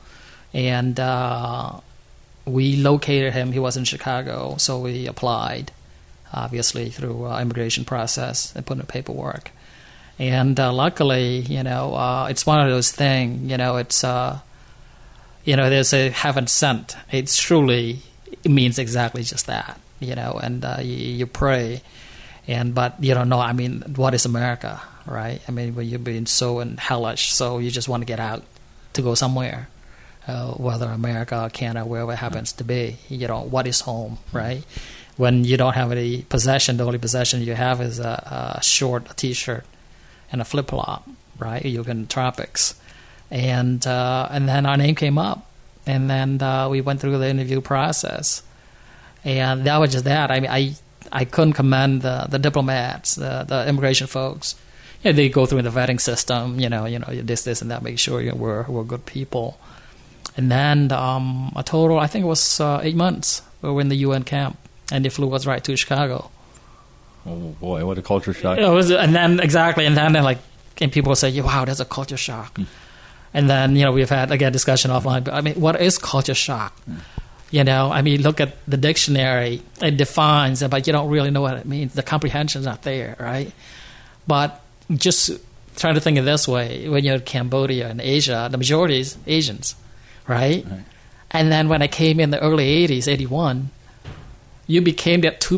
and 0.52 0.98
uh, 0.98 1.80
we 2.44 2.76
located 2.76 3.32
him. 3.32 3.52
He 3.52 3.58
was 3.58 3.76
in 3.76 3.84
Chicago, 3.84 4.56
so 4.58 4.80
we 4.80 5.06
applied, 5.06 5.72
obviously 6.32 6.90
through 6.90 7.30
immigration 7.36 7.84
process 7.84 8.54
and 8.54 8.64
put 8.64 8.74
in 8.74 8.80
the 8.80 8.86
paperwork. 8.86 9.50
And 10.18 10.58
luckily, 10.58 11.38
you 11.38 11.62
know, 11.62 12.26
it's 12.28 12.44
one 12.44 12.60
of 12.60 12.68
those 12.68 12.92
things. 12.92 13.50
You 13.50 13.56
know, 13.56 13.76
it's 13.76 14.04
you 15.44 15.56
know, 15.56 15.70
there's 15.70 15.92
a 15.94 16.10
heaven 16.10 16.46
sent. 16.46 16.96
It's 17.10 17.40
truly 17.40 18.00
it 18.44 18.50
means 18.50 18.78
exactly 18.78 19.22
just 19.22 19.46
that, 19.46 19.80
you 19.98 20.14
know. 20.14 20.38
And 20.42 20.64
uh, 20.64 20.76
you, 20.80 20.94
you, 20.94 21.26
pray, 21.26 21.82
and 22.46 22.74
but 22.74 23.02
you 23.02 23.14
don't 23.14 23.28
know. 23.28 23.40
I 23.40 23.52
mean, 23.52 23.82
what 23.96 24.14
is 24.14 24.24
America, 24.24 24.80
right? 25.10 25.40
I 25.46 25.52
mean, 25.52 25.74
when 25.74 25.88
you've 25.88 26.04
been 26.04 26.26
so 26.26 26.60
in 26.60 26.76
hellish, 26.76 27.32
so 27.32 27.58
you 27.58 27.70
just 27.70 27.88
want 27.88 28.02
to 28.02 28.06
get 28.06 28.20
out 28.20 28.42
to 28.94 29.02
go 29.02 29.14
somewhere, 29.14 29.68
uh, 30.26 30.52
whether 30.52 30.86
America, 30.86 31.44
or 31.44 31.50
Canada, 31.50 31.84
wherever 31.86 32.12
it 32.12 32.16
happens 32.16 32.52
to 32.54 32.64
be. 32.64 32.98
You 33.08 33.28
know, 33.28 33.42
what 33.42 33.66
is 33.66 33.80
home, 33.80 34.18
right? 34.32 34.62
When 35.16 35.44
you 35.44 35.56
don't 35.56 35.74
have 35.74 35.92
any 35.92 36.22
possession, 36.22 36.76
the 36.76 36.84
only 36.84 36.98
possession 36.98 37.42
you 37.42 37.54
have 37.54 37.80
is 37.80 37.98
a, 37.98 38.56
a 38.58 38.62
short 38.62 39.10
a 39.10 39.14
t-shirt 39.14 39.64
and 40.32 40.40
a 40.40 40.44
flip 40.44 40.68
flop, 40.70 41.08
right? 41.38 41.64
You're 41.64 41.88
in 41.90 42.02
the 42.02 42.08
tropics 42.08 42.80
and 43.30 43.86
uh, 43.86 44.28
and 44.30 44.48
then 44.48 44.66
our 44.66 44.76
name 44.76 44.94
came 44.94 45.18
up, 45.18 45.46
and 45.86 46.10
then 46.10 46.42
uh, 46.42 46.68
we 46.68 46.80
went 46.80 47.00
through 47.00 47.16
the 47.18 47.28
interview 47.28 47.60
process, 47.60 48.42
and 49.24 49.64
that 49.64 49.78
was 49.78 49.92
just 49.92 50.04
that. 50.04 50.30
I 50.30 50.40
mean, 50.40 50.50
I 50.50 50.74
I 51.12 51.24
couldn't 51.24 51.52
commend 51.54 52.02
the 52.02 52.26
the 52.28 52.38
diplomats, 52.38 53.14
the 53.14 53.44
the 53.46 53.68
immigration 53.68 54.06
folks. 54.06 54.56
You 55.02 55.12
know, 55.12 55.16
they 55.16 55.28
go 55.28 55.46
through 55.46 55.62
the 55.62 55.70
vetting 55.70 56.00
system, 56.00 56.60
you 56.60 56.68
know, 56.68 56.84
you 56.84 56.98
know, 56.98 57.08
this, 57.08 57.44
this, 57.44 57.62
and 57.62 57.70
that, 57.70 57.82
make 57.82 57.98
sure 57.98 58.20
you 58.20 58.30
know, 58.30 58.36
we're 58.36 58.64
we're 58.64 58.84
good 58.84 59.06
people. 59.06 59.58
And 60.36 60.50
then 60.50 60.92
um, 60.92 61.52
a 61.56 61.62
total, 61.62 61.98
I 61.98 62.06
think 62.06 62.24
it 62.24 62.28
was 62.28 62.60
uh, 62.60 62.80
eight 62.82 62.96
months. 62.96 63.42
We 63.62 63.70
were 63.70 63.80
in 63.80 63.88
the 63.88 63.96
UN 63.96 64.24
camp, 64.24 64.56
and 64.92 65.04
they 65.04 65.08
flew 65.08 65.32
us 65.34 65.46
right 65.46 65.62
to 65.64 65.76
Chicago. 65.76 66.30
Oh 67.26 67.54
boy, 67.60 67.84
what 67.84 67.98
a 67.98 68.02
culture 68.02 68.32
shock! 68.32 68.58
It 68.58 68.68
was, 68.68 68.90
and 68.90 69.14
then 69.14 69.40
exactly, 69.40 69.84
and 69.86 69.96
then 69.96 70.12
like, 70.14 70.38
and 70.80 70.90
people 70.90 71.14
say, 71.14 71.38
"Wow, 71.40 71.64
that's 71.64 71.80
a 71.80 71.84
culture 71.84 72.16
shock." 72.16 72.54
Mm. 72.54 72.66
And 73.32 73.48
then, 73.48 73.76
you 73.76 73.84
know, 73.84 73.92
we've 73.92 74.10
had, 74.10 74.32
again, 74.32 74.52
discussion 74.52 74.90
offline. 74.90 75.24
But 75.24 75.34
I 75.34 75.40
mean, 75.40 75.54
what 75.54 75.80
is 75.80 75.98
culture 75.98 76.34
shock? 76.34 76.76
You 77.50 77.64
know, 77.64 77.90
I 77.90 78.02
mean, 78.02 78.22
look 78.22 78.40
at 78.40 78.56
the 78.66 78.76
dictionary. 78.76 79.62
It 79.80 79.96
defines 79.96 80.62
it, 80.62 80.70
but 80.70 80.86
you 80.86 80.92
don't 80.92 81.08
really 81.08 81.30
know 81.30 81.40
what 81.40 81.56
it 81.56 81.66
means. 81.66 81.94
The 81.94 82.02
comprehension's 82.02 82.64
not 82.64 82.82
there, 82.82 83.16
right? 83.18 83.52
But 84.26 84.60
just 84.94 85.30
trying 85.76 85.94
to 85.94 86.00
think 86.00 86.18
of 86.18 86.24
this 86.24 86.46
way 86.46 86.88
when 86.88 87.04
you're 87.04 87.16
in 87.16 87.20
Cambodia 87.22 87.88
and 87.88 88.00
Asia, 88.00 88.48
the 88.50 88.58
majority 88.58 89.00
is 89.00 89.16
Asians, 89.26 89.74
right? 90.26 90.64
right? 90.68 90.84
And 91.30 91.50
then 91.50 91.68
when 91.68 91.80
I 91.82 91.86
came 91.86 92.20
in 92.20 92.30
the 92.30 92.40
early 92.40 92.86
80s, 92.86 93.06
81, 93.06 93.70
you 94.66 94.80
became 94.82 95.20
that 95.22 95.40
2% 95.40 95.54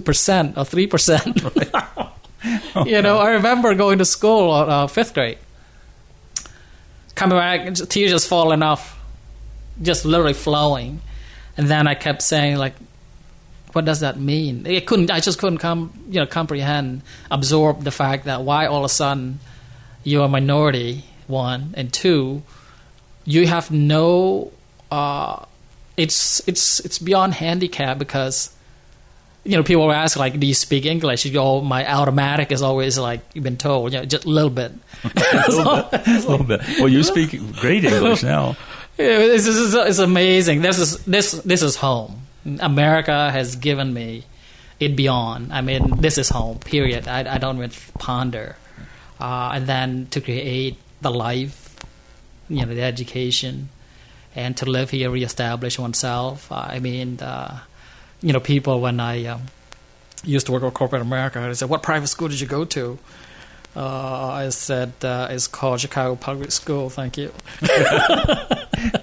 or 0.57 0.65
3%. 0.65 2.12
Right. 2.45 2.87
you 2.87 3.01
know, 3.01 3.19
I 3.19 3.35
remember 3.35 3.73
going 3.77 3.99
to 3.99 4.05
school, 4.05 4.51
uh, 4.51 4.89
fifth 4.89 5.15
grade 5.15 5.39
coming 7.15 7.39
back, 7.39 7.75
tears 7.75 8.11
just 8.11 8.29
falling 8.29 8.62
off, 8.62 9.01
just 9.81 10.05
literally 10.05 10.35
flowing. 10.35 11.01
And 11.57 11.69
then 11.69 11.87
I 11.87 11.95
kept 11.95 12.23
saying 12.23 12.57
like, 12.57 12.75
what 13.73 13.85
does 13.85 14.00
that 14.00 14.19
mean? 14.19 14.67
It 14.67 14.87
couldn't. 14.87 15.11
I 15.11 15.21
just 15.21 15.38
couldn't 15.38 15.59
come, 15.59 15.93
you 16.09 16.21
know, 16.21 16.26
comprehend, 16.26 17.02
absorb 17.31 17.85
the 17.85 17.91
fact 17.91 18.25
that 18.26 18.43
why 18.43 18.67
all 18.67 18.79
of 18.79 18.85
a 18.85 18.88
sudden 18.88 19.41
you're 20.05 20.25
a 20.25 20.29
minority. 20.29 21.05
One 21.29 21.73
and 21.76 21.93
two, 21.93 22.43
you 23.25 23.47
have 23.47 23.71
no. 23.71 24.50
Uh, 24.91 25.45
it's 25.97 26.47
it's 26.49 26.81
it's 26.81 26.99
beyond 26.99 27.35
handicap 27.35 27.99
because 27.99 28.55
you 29.45 29.57
know 29.57 29.62
people 29.62 29.91
ask 29.93 30.19
like, 30.19 30.38
do 30.38 30.47
you 30.47 30.55
speak 30.55 30.85
English? 30.85 31.25
You 31.25 31.33
go, 31.33 31.61
my 31.61 31.91
automatic 31.91 32.52
is 32.52 32.61
always 32.61 32.99
like 32.99 33.21
you've 33.35 33.45
been 33.45 33.57
told, 33.57 33.93
you 33.93 34.00
know, 34.00 34.05
just 34.05 34.25
a 34.25 34.29
little 34.29 34.50
bit. 34.50 34.73
a, 35.05 35.50
little 35.50 35.83
bit 35.91 36.07
a 36.07 36.29
little 36.29 36.45
bit. 36.52 36.61
Well, 36.79 36.88
you 36.88 37.02
speak 37.02 37.31
great 37.57 37.85
English 37.85 38.23
now. 38.23 38.57
Yeah, 38.99 39.21
It's, 39.21 39.47
it's, 39.47 39.73
it's 39.75 39.99
amazing. 40.00 40.61
This 40.61 40.79
is 40.79 40.99
this 41.07 41.33
this 41.33 41.62
is 41.62 41.76
home. 41.76 42.26
America 42.45 43.31
has 43.31 43.57
given 43.57 43.95
me 43.95 44.25
it 44.81 44.97
beyond. 44.97 45.53
I 45.53 45.61
mean, 45.61 46.01
this 46.01 46.19
is 46.19 46.29
home. 46.29 46.59
Period. 46.59 47.07
I, 47.07 47.35
I 47.35 47.39
don't 47.39 47.57
even 47.57 47.71
ponder. 47.99 48.57
Uh, 49.21 49.53
and 49.55 49.67
then 49.67 50.09
to 50.11 50.21
create 50.21 50.77
the 51.01 51.11
life, 51.11 51.77
you 52.49 52.67
know, 52.67 52.75
the 52.75 52.83
education, 52.83 53.69
and 54.35 54.57
to 54.57 54.67
live 54.67 54.91
here, 54.91 55.11
reestablish 55.11 55.79
oneself. 55.79 56.51
Uh, 56.51 56.67
I 56.69 56.81
mean, 56.81 57.21
uh, 57.21 57.61
you 58.21 58.33
know, 58.33 58.41
people 58.41 58.81
when 58.81 58.99
I 58.99 59.27
um, 59.27 59.43
used 60.25 60.47
to 60.47 60.53
work 60.53 60.63
with 60.63 60.75
corporate 60.75 61.03
America, 61.03 61.41
they 61.41 61.55
said, 61.55 61.69
"What 61.69 61.83
private 61.83 62.09
school 62.09 62.29
did 62.29 62.41
you 62.41 62.49
go 62.49 62.65
to?" 62.65 62.99
Uh, 63.77 64.29
I 64.29 64.49
said, 64.49 64.93
uh, 65.03 65.29
"It's 65.31 65.47
called 65.47 65.81
Chicago 65.81 66.17
Public 66.17 66.51
School." 66.51 66.91
Thank 66.91 67.17
you. 67.17 67.33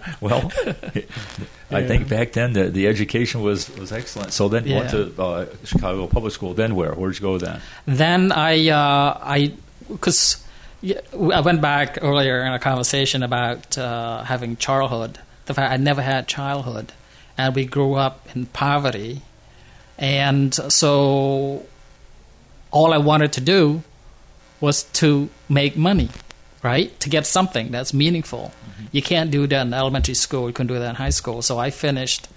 well, 0.21 0.51
I 1.71 1.83
think 1.85 2.07
back 2.09 2.31
then 2.33 2.53
the, 2.53 2.69
the 2.69 2.87
education 2.87 3.41
was, 3.41 3.69
was 3.77 3.91
excellent. 3.91 4.33
So 4.33 4.47
then 4.49 4.65
you 4.65 4.73
Yeah. 4.73 4.79
went 4.79 4.89
to 4.91 5.21
uh, 5.21 5.45
Chicago 5.63 6.07
Public 6.07 6.33
School. 6.33 6.53
Then 6.53 6.75
where? 6.75 6.93
Where'd 6.93 7.15
you 7.15 7.21
go 7.21 7.37
then? 7.37 7.61
Then 7.85 8.31
I, 8.31 8.69
uh, 8.69 9.19
I, 9.21 9.53
because 9.89 10.43
I 10.83 11.41
went 11.41 11.61
back 11.61 11.99
earlier 12.01 12.43
in 12.45 12.53
a 12.53 12.59
conversation 12.59 13.23
about 13.23 13.77
uh, 13.77 14.23
having 14.23 14.57
childhood. 14.57 15.19
The 15.45 15.53
fact 15.53 15.71
I 15.73 15.77
never 15.77 16.01
had 16.01 16.27
childhood, 16.27 16.91
and 17.37 17.55
we 17.55 17.65
grew 17.65 17.95
up 17.95 18.27
in 18.35 18.45
poverty, 18.47 19.21
and 19.97 20.53
so 20.53 21.65
all 22.71 22.93
I 22.93 22.97
wanted 22.97 23.33
to 23.33 23.41
do 23.41 23.81
was 24.61 24.83
to 25.01 25.29
make 25.49 25.75
money, 25.75 26.09
right? 26.63 26.97
To 26.99 27.09
get 27.09 27.25
something 27.25 27.71
that's 27.71 27.93
meaningful. 27.93 28.51
You 28.91 29.01
can't 29.01 29.31
do 29.31 29.47
that 29.47 29.65
in 29.65 29.73
elementary 29.73 30.15
school. 30.15 30.47
You 30.47 30.53
couldn't 30.53 30.73
do 30.73 30.79
that 30.79 30.89
in 30.89 30.95
high 30.95 31.11
school. 31.11 31.41
So 31.41 31.57
I 31.57 31.69
finished. 31.69 32.27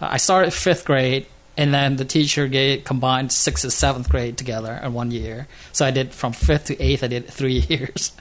Uh, 0.00 0.08
I 0.12 0.16
started 0.16 0.52
fifth 0.52 0.84
grade, 0.84 1.26
and 1.56 1.72
then 1.72 1.96
the 1.96 2.04
teacher 2.04 2.48
gave, 2.48 2.84
combined 2.84 3.30
sixth 3.30 3.64
and 3.64 3.72
seventh 3.72 4.08
grade 4.08 4.36
together 4.36 4.80
in 4.82 4.92
one 4.92 5.10
year. 5.10 5.46
So 5.72 5.84
I 5.86 5.90
did 5.90 6.12
from 6.12 6.32
fifth 6.32 6.66
to 6.66 6.80
eighth. 6.80 7.04
I 7.04 7.08
did 7.08 7.28
three 7.28 7.58
years, 7.68 8.12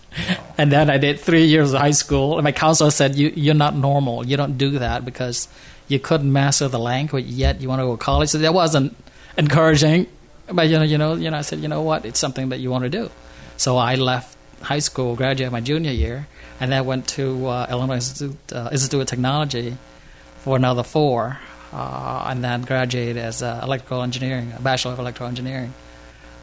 and 0.57 0.71
then 0.71 0.89
I 0.89 0.97
did 0.97 1.19
three 1.19 1.45
years 1.45 1.73
of 1.73 1.79
high 1.79 1.91
school. 1.91 2.37
And 2.37 2.43
my 2.43 2.51
counselor 2.51 2.91
said, 2.91 3.15
you, 3.15 3.31
"You're 3.35 3.55
not 3.55 3.75
normal. 3.75 4.25
You 4.25 4.37
don't 4.37 4.57
do 4.57 4.79
that 4.79 5.05
because 5.05 5.47
you 5.87 5.99
couldn't 5.99 6.31
master 6.31 6.67
the 6.67 6.79
language 6.79 7.25
yet. 7.25 7.61
You 7.61 7.69
want 7.69 7.79
to 7.79 7.85
go 7.85 7.95
to 7.95 8.03
college." 8.03 8.29
So 8.29 8.37
that 8.39 8.53
wasn't 8.53 8.95
encouraging. 9.37 10.07
But 10.51 10.67
you 10.67 10.77
know, 10.77 10.83
you 10.83 10.97
know, 10.97 11.13
you 11.15 11.31
know, 11.31 11.37
I 11.37 11.41
said, 11.41 11.59
"You 11.59 11.69
know 11.69 11.81
what? 11.81 12.05
It's 12.05 12.19
something 12.19 12.49
that 12.49 12.59
you 12.59 12.69
want 12.69 12.83
to 12.83 12.89
do." 12.89 13.09
So 13.57 13.77
I 13.77 13.95
left 13.95 14.37
high 14.63 14.79
school, 14.79 15.15
graduated 15.15 15.51
my 15.51 15.61
junior 15.61 15.91
year, 15.91 16.27
and 16.59 16.71
then 16.71 16.85
went 16.85 17.07
to 17.09 17.47
uh, 17.47 17.67
Illinois 17.69 17.95
Institute, 17.95 18.37
uh, 18.51 18.69
Institute 18.71 19.01
of 19.01 19.07
Technology 19.07 19.77
for 20.39 20.55
another 20.55 20.83
four, 20.83 21.37
uh, 21.71 22.25
and 22.27 22.43
then 22.43 22.61
graduated 22.61 23.17
as 23.17 23.43
uh, 23.43 23.59
electrical 23.63 24.01
engineering, 24.01 24.53
a 24.57 24.61
bachelor 24.61 24.93
of 24.93 24.99
electrical 24.99 25.27
engineering 25.27 25.73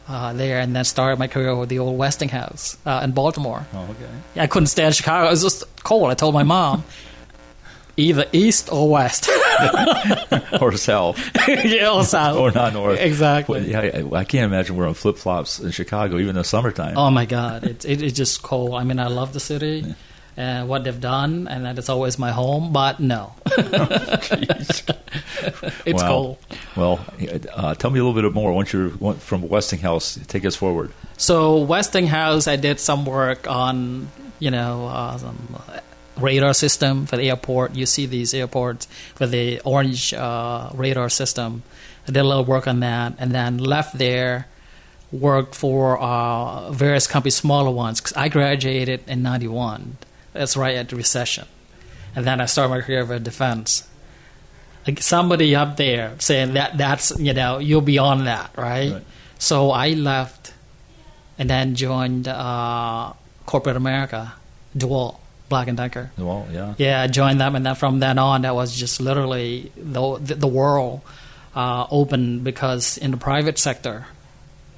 uh, 0.07 0.33
there, 0.33 0.59
and 0.59 0.75
then 0.75 0.83
started 0.83 1.19
my 1.19 1.27
career 1.27 1.55
with 1.55 1.69
the 1.69 1.79
old 1.79 1.97
Westinghouse 1.97 2.77
uh, 2.85 3.01
in 3.03 3.11
Baltimore. 3.11 3.65
Oh, 3.73 3.83
okay. 3.83 4.41
I 4.41 4.47
couldn't 4.47 4.67
stand 4.67 4.95
Chicago; 4.95 5.27
it 5.27 5.31
was 5.31 5.43
just 5.43 5.63
cold. 5.83 6.11
I 6.11 6.15
told 6.15 6.33
my 6.33 6.43
mom. 6.43 6.83
Either 7.97 8.25
east 8.31 8.71
or 8.71 8.89
west, 8.89 9.29
or 10.61 10.71
south, 10.77 11.19
yeah, 11.47 11.91
or 11.91 12.03
south, 12.03 12.37
or 12.37 12.51
not 12.51 12.73
north. 12.73 12.99
Exactly. 12.99 13.71
Yeah, 13.71 13.79
I, 14.13 14.17
I 14.19 14.23
can't 14.23 14.45
imagine 14.51 14.75
wearing 14.75 14.93
flip 14.93 15.17
flops 15.17 15.59
in 15.59 15.71
Chicago, 15.71 16.15
even 16.17 16.29
in 16.29 16.35
the 16.35 16.43
summertime. 16.43 16.97
Oh 16.97 17.09
my 17.11 17.25
God, 17.25 17.63
it's 17.65 17.85
it, 17.85 18.01
it's 18.01 18.15
just 18.17 18.41
cold. 18.43 18.73
I 18.75 18.83
mean, 18.83 18.99
I 18.99 19.07
love 19.07 19.33
the 19.33 19.39
city 19.39 19.95
and 20.37 20.69
what 20.69 20.83
they've 20.85 20.99
done, 20.99 21.47
and 21.47 21.65
that 21.65 21.77
it's 21.77 21.89
always 21.89 22.17
my 22.17 22.31
home. 22.31 22.71
But 22.71 22.99
no, 22.99 23.33
it's 25.85 26.01
Wow. 26.01 26.07
cold. 26.07 26.37
Well, 26.75 27.05
uh, 27.53 27.75
tell 27.75 27.91
me 27.91 27.99
a 27.99 28.03
little 28.05 28.19
bit 28.21 28.33
more. 28.33 28.53
Once 28.53 28.71
you're 28.73 28.89
from 29.15 29.47
Westinghouse, 29.47 30.19
take 30.27 30.45
us 30.45 30.55
forward. 30.55 30.91
So 31.17 31.57
Westinghouse, 31.59 32.47
I 32.47 32.55
did 32.55 32.79
some 32.79 33.05
work 33.05 33.47
on 33.49 34.09
you 34.39 34.51
know 34.51 34.87
uh, 34.87 35.17
some 35.17 35.37
radar 36.17 36.53
system 36.53 37.05
for 37.05 37.17
the 37.17 37.29
airport. 37.29 37.75
You 37.75 37.85
see 37.85 38.05
these 38.05 38.33
airports 38.33 38.87
with 39.19 39.31
the 39.31 39.59
orange 39.61 40.13
uh, 40.13 40.69
radar 40.73 41.09
system. 41.09 41.63
I 42.07 42.11
did 42.11 42.19
a 42.19 42.23
little 42.23 42.45
work 42.45 42.67
on 42.67 42.79
that, 42.81 43.15
and 43.19 43.31
then 43.31 43.57
left 43.57 43.97
there. 43.97 44.47
Worked 45.11 45.55
for 45.55 45.99
uh, 45.99 46.71
various 46.71 47.05
companies, 47.05 47.35
smaller 47.35 47.69
ones. 47.69 47.99
Cause 47.99 48.13
I 48.13 48.29
graduated 48.29 49.03
in 49.07 49.21
'91. 49.21 49.97
That's 50.31 50.55
right 50.55 50.77
at 50.77 50.87
the 50.87 50.95
recession, 50.95 51.47
and 52.15 52.25
then 52.25 52.39
I 52.39 52.45
started 52.45 52.69
my 52.69 52.81
career 52.81 53.03
with 53.03 53.25
defense. 53.25 53.87
Like 54.87 55.01
somebody 55.01 55.53
up 55.53 55.75
there 55.75 56.15
saying 56.19 56.53
that 56.53 56.77
that's 56.77 57.11
you 57.19 57.33
know 57.33 57.59
you're 57.59 57.81
beyond 57.81 58.27
that, 58.27 58.51
right? 58.57 58.93
Right. 58.93 59.03
So 59.37 59.71
I 59.71 59.89
left 59.89 60.53
and 61.37 61.49
then 61.49 61.75
joined 61.75 62.27
uh, 62.27 63.13
corporate 63.45 63.75
America, 63.75 64.33
DeWalt, 64.77 65.17
Black 65.51 65.67
and 65.67 65.77
Decker. 65.77 66.09
Well, 66.17 66.47
yeah. 66.51 66.73
Yeah, 66.79 67.01
I 67.03 67.07
joined 67.07 67.39
them, 67.39 67.55
and 67.55 67.63
then 67.63 67.75
from 67.75 67.99
then 67.99 68.17
on, 68.17 68.41
that 68.41 68.55
was 68.55 68.75
just 68.75 68.99
literally 68.99 69.71
the 69.77 70.17
the, 70.17 70.35
the 70.35 70.47
world 70.47 71.01
uh, 71.53 71.85
opened 71.91 72.43
because 72.43 72.97
in 72.97 73.11
the 73.11 73.17
private 73.17 73.59
sector, 73.59 74.07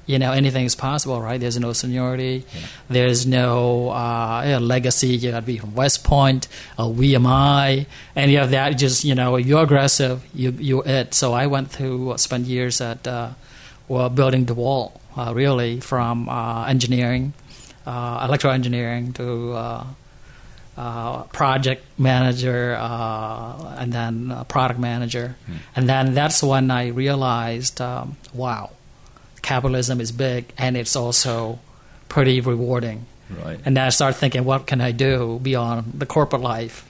you 0.06 0.18
know, 0.18 0.32
anything 0.32 0.66
is 0.66 0.74
possible, 0.74 1.20
right? 1.20 1.40
There's 1.40 1.58
no 1.58 1.72
seniority, 1.72 2.44
there's 2.90 3.24
no 3.26 3.88
uh, 3.90 4.42
yeah, 4.44 4.58
legacy. 4.58 5.08
You 5.16 5.30
got 5.30 5.40
to 5.40 5.46
be 5.46 5.58
from 5.58 5.74
West 5.74 6.04
Point, 6.04 6.48
uh, 6.76 6.84
VMI, 6.84 7.86
any 8.14 8.36
of 8.36 8.50
that. 8.50 8.70
Just 8.76 9.04
you 9.04 9.14
know, 9.14 9.36
you're 9.36 9.62
aggressive, 9.62 10.22
you 10.34 10.50
you're 10.58 10.86
it. 10.86 11.14
So 11.14 11.32
I 11.32 11.46
went 11.46 11.70
through 11.70 12.10
uh, 12.10 12.16
spent 12.18 12.46
years 12.46 12.80
at 12.80 13.06
uh, 13.06 13.30
well, 13.88 14.08
building 14.10 14.44
the 14.44 14.54
wall, 14.54 15.00
uh, 15.16 15.32
really 15.34 15.80
from 15.80 16.28
uh, 16.28 16.66
engineering, 16.66 17.32
uh, 17.86 18.26
electrical 18.26 18.52
engineering 18.54 19.12
to 19.14 19.54
uh, 20.76 21.22
project 21.24 21.84
manager 21.98 22.76
uh, 22.78 23.76
and 23.78 23.92
then 23.92 24.30
uh, 24.30 24.44
product 24.44 24.80
manager. 24.80 25.36
And 25.76 25.88
then 25.88 26.14
that's 26.14 26.42
when 26.42 26.70
I 26.70 26.88
realized, 26.88 27.80
um, 27.80 28.16
wow, 28.32 28.70
capitalism 29.42 30.00
is 30.00 30.10
big 30.12 30.46
and 30.58 30.76
it's 30.76 30.96
also 30.96 31.58
pretty 32.08 32.40
rewarding. 32.40 33.06
Right. 33.30 33.58
And 33.64 33.76
then 33.76 33.86
I 33.86 33.90
started 33.90 34.18
thinking, 34.18 34.44
what 34.44 34.66
can 34.66 34.80
I 34.80 34.92
do 34.92 35.38
beyond 35.42 35.92
the 35.94 36.06
corporate 36.06 36.42
life? 36.42 36.88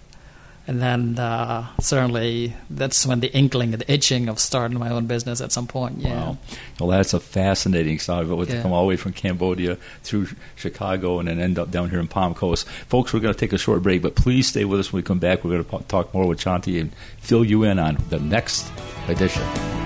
And 0.66 0.80
then 0.80 1.18
uh, 1.18 1.66
certainly 1.80 2.54
that's 2.70 3.06
when 3.06 3.20
the 3.20 3.30
inkling, 3.36 3.74
and 3.74 3.82
the 3.82 3.92
itching 3.92 4.28
of 4.30 4.38
starting 4.38 4.78
my 4.78 4.88
own 4.88 5.06
business 5.06 5.42
at 5.42 5.52
some 5.52 5.66
point. 5.66 5.98
Yeah. 5.98 6.14
Wow. 6.14 6.38
Well, 6.80 6.88
that's 6.88 7.12
a 7.12 7.20
fascinating 7.20 7.98
story. 7.98 8.24
But 8.24 8.48
to 8.48 8.54
Yeah. 8.54 8.62
come 8.62 8.72
all 8.72 8.82
the 8.84 8.88
way 8.88 8.96
from 8.96 9.12
Cambodia 9.12 9.76
through 10.02 10.28
Chicago 10.56 11.18
and 11.18 11.28
then 11.28 11.38
end 11.38 11.58
up 11.58 11.70
down 11.70 11.90
here 11.90 12.00
in 12.00 12.08
Palm 12.08 12.34
Coast. 12.34 12.66
Folks, 12.88 13.12
we're 13.12 13.20
going 13.20 13.34
to 13.34 13.38
take 13.38 13.52
a 13.52 13.58
short 13.58 13.82
break, 13.82 14.00
but 14.00 14.14
please 14.14 14.48
stay 14.48 14.64
with 14.64 14.80
us 14.80 14.92
when 14.92 15.00
we 15.00 15.04
come 15.06 15.18
back. 15.18 15.44
We're 15.44 15.62
going 15.62 15.82
to 15.82 15.86
talk 15.88 16.14
more 16.14 16.26
with 16.26 16.40
Chanti 16.40 16.80
and 16.80 16.90
fill 17.18 17.44
you 17.44 17.62
in 17.64 17.78
on 17.78 17.98
the 18.08 18.18
next 18.18 18.66
edition. 19.08 19.83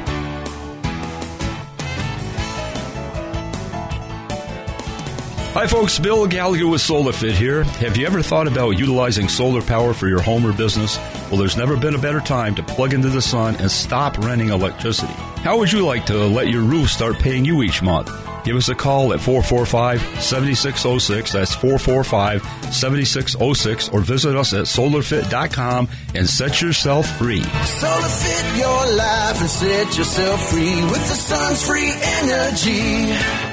Hi, 5.54 5.66
folks. 5.66 5.98
Bill 5.98 6.26
Gallagher 6.26 6.68
with 6.68 6.80
SolarFit 6.82 7.32
here. 7.32 7.64
Have 7.64 7.96
you 7.96 8.06
ever 8.06 8.22
thought 8.22 8.46
about 8.46 8.78
utilizing 8.78 9.28
solar 9.28 9.62
power 9.62 9.92
for 9.92 10.06
your 10.06 10.20
home 10.20 10.46
or 10.46 10.52
business? 10.52 10.98
Well, 11.30 11.36
there's 11.38 11.56
never 11.56 11.76
been 11.76 11.94
a 11.94 11.98
better 11.98 12.20
time 12.20 12.54
to 12.56 12.62
plug 12.62 12.94
into 12.94 13.08
the 13.08 13.22
sun 13.22 13.56
and 13.56 13.70
stop 13.70 14.18
renting 14.18 14.50
electricity. 14.50 15.12
How 15.42 15.58
would 15.58 15.72
you 15.72 15.84
like 15.84 16.06
to 16.06 16.26
let 16.26 16.48
your 16.48 16.62
roof 16.62 16.90
start 16.90 17.18
paying 17.18 17.44
you 17.44 17.62
each 17.62 17.82
month? 17.82 18.08
Give 18.44 18.56
us 18.56 18.68
a 18.68 18.74
call 18.74 19.12
at 19.12 19.20
445 19.20 20.00
7606. 20.22 21.32
That's 21.32 21.54
445 21.54 22.42
7606. 22.72 23.88
Or 23.88 24.00
visit 24.00 24.36
us 24.36 24.52
at 24.52 24.66
solarfit.com 24.66 25.88
and 26.14 26.28
set 26.28 26.62
yourself 26.62 27.08
free. 27.18 27.42
Solar 27.42 28.02
fit 28.02 28.58
your 28.58 28.96
life 28.96 29.40
and 29.40 29.50
set 29.50 29.96
yourself 29.98 30.50
free 30.50 30.82
with 30.82 31.08
the 31.08 31.14
sun's 31.14 31.66
free 31.66 31.92
energy. 32.20 33.47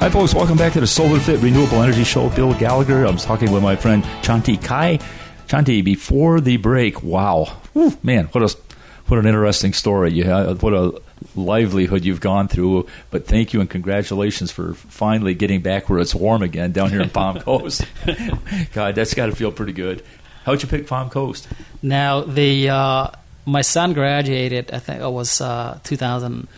Hi, 0.00 0.08
folks. 0.08 0.34
Welcome 0.34 0.56
back 0.56 0.72
to 0.72 0.80
the 0.80 0.86
Solar 0.86 1.20
Fit 1.20 1.40
Renewable 1.40 1.82
Energy 1.82 2.04
Show. 2.04 2.30
Bill 2.30 2.54
Gallagher. 2.54 3.04
I'm 3.04 3.18
talking 3.18 3.52
with 3.52 3.62
my 3.62 3.76
friend 3.76 4.02
Chanti 4.22 4.56
Kai. 4.56 4.98
Chanti, 5.46 5.84
before 5.84 6.40
the 6.40 6.56
break, 6.56 7.02
wow, 7.02 7.54
man, 8.02 8.24
what 8.28 8.42
a 8.42 8.56
what 9.08 9.18
an 9.18 9.26
interesting 9.26 9.74
story. 9.74 10.12
You 10.12 10.24
have 10.24 10.62
what 10.62 10.72
a 10.72 11.02
livelihood 11.36 12.06
you've 12.06 12.22
gone 12.22 12.48
through. 12.48 12.86
But 13.10 13.26
thank 13.26 13.52
you 13.52 13.60
and 13.60 13.68
congratulations 13.68 14.50
for 14.50 14.72
finally 14.72 15.34
getting 15.34 15.60
back 15.60 15.90
where 15.90 15.98
it's 15.98 16.14
warm 16.14 16.42
again 16.42 16.72
down 16.72 16.88
here 16.88 17.02
in 17.02 17.10
Palm 17.10 17.38
Coast. 17.42 17.84
God, 18.72 18.94
that's 18.94 19.12
got 19.12 19.26
to 19.26 19.36
feel 19.36 19.52
pretty 19.52 19.74
good. 19.74 20.02
How'd 20.44 20.62
you 20.62 20.68
pick 20.68 20.86
Palm 20.86 21.10
Coast? 21.10 21.46
Now 21.82 22.22
the 22.22 22.70
uh, 22.70 23.10
my 23.44 23.60
son 23.60 23.92
graduated. 23.92 24.70
I 24.72 24.78
think 24.78 25.02
it 25.02 25.10
was 25.10 25.42
uh, 25.42 25.78
2000, 25.84 26.48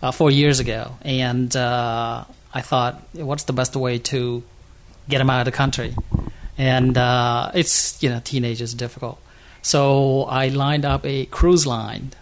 uh, 0.00 0.12
four 0.12 0.30
years 0.30 0.60
ago, 0.60 0.96
and 1.02 1.54
uh, 1.56 2.24
I 2.54 2.60
thought, 2.60 3.02
what's 3.12 3.44
the 3.44 3.52
best 3.52 3.74
way 3.74 3.98
to 3.98 4.42
get 5.08 5.20
him 5.20 5.28
out 5.28 5.40
of 5.40 5.44
the 5.44 5.52
country? 5.52 5.94
And 6.56 6.96
uh, 6.96 7.50
it's 7.54 8.00
you 8.02 8.08
know 8.08 8.20
teenagers 8.22 8.72
difficult. 8.74 9.20
So 9.60 10.24
I 10.24 10.48
lined 10.48 10.84
up 10.84 11.04
a 11.04 11.26
cruise 11.26 11.66
line 11.66 12.12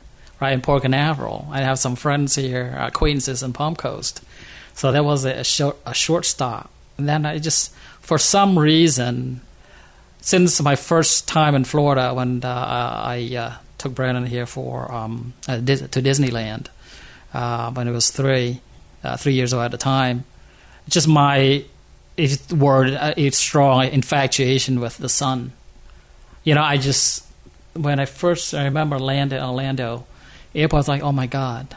right 0.41 0.53
in 0.53 0.61
Port 0.61 0.83
Canaveral. 0.83 1.47
I 1.51 1.61
have 1.61 1.79
some 1.79 1.97
friends 1.97 2.35
here, 2.35 2.75
acquaintances 2.79 3.43
in 3.43 3.53
Palm 3.53 3.77
Coast. 3.77 4.23
So 4.75 4.91
that 4.91 5.05
was 5.05 5.25
a 5.25 5.45
short, 5.45 5.77
a 5.85 5.93
short 5.93 6.25
stop. 6.25 6.71
And 6.97 7.09
then 7.09 7.27
I 7.27 7.39
just, 7.39 7.75
for 8.01 8.19
some 8.19 8.59
reason, 8.59 9.41
since 10.21 10.63
my 10.63 10.77
first 10.77 11.29
time 11.29 11.55
in 11.55 11.65
Florida 11.65 12.15
when 12.15 12.45
uh, 12.45 12.49
I 12.49 13.37
uh, 13.37 13.53
took 13.79 13.95
Brandon 13.95 14.25
here 14.27 14.47
for 14.47 14.91
um, 14.91 15.35
uh, 15.49 15.57
to 15.57 16.01
Disneyland 16.01 16.69
uh, 17.35 17.71
when 17.73 17.87
he 17.87 17.93
was 17.93 18.11
three, 18.11 18.61
uh, 19.03 19.17
three 19.17 19.35
years 19.35 19.53
old 19.53 19.65
at 19.65 19.71
the 19.71 19.79
time, 19.79 20.25
just 20.89 21.09
my 21.09 21.65
word, 22.51 22.93
uh, 22.95 23.15
it's 23.17 23.39
strong 23.39 23.85
infatuation 23.85 24.81
with 24.81 24.99
the 24.99 25.09
sun. 25.09 25.53
You 26.45 26.55
know, 26.55 26.63
I 26.63 26.77
just 26.77 27.27
when 27.75 27.99
I 27.99 28.05
first 28.05 28.55
I 28.55 28.65
remember 28.65 28.99
landed 28.99 29.37
in 29.37 29.43
Orlando, 29.43 30.07
airport 30.55 30.81
was 30.81 30.89
like, 30.89 31.03
oh 31.03 31.13
my 31.13 31.27
god, 31.27 31.77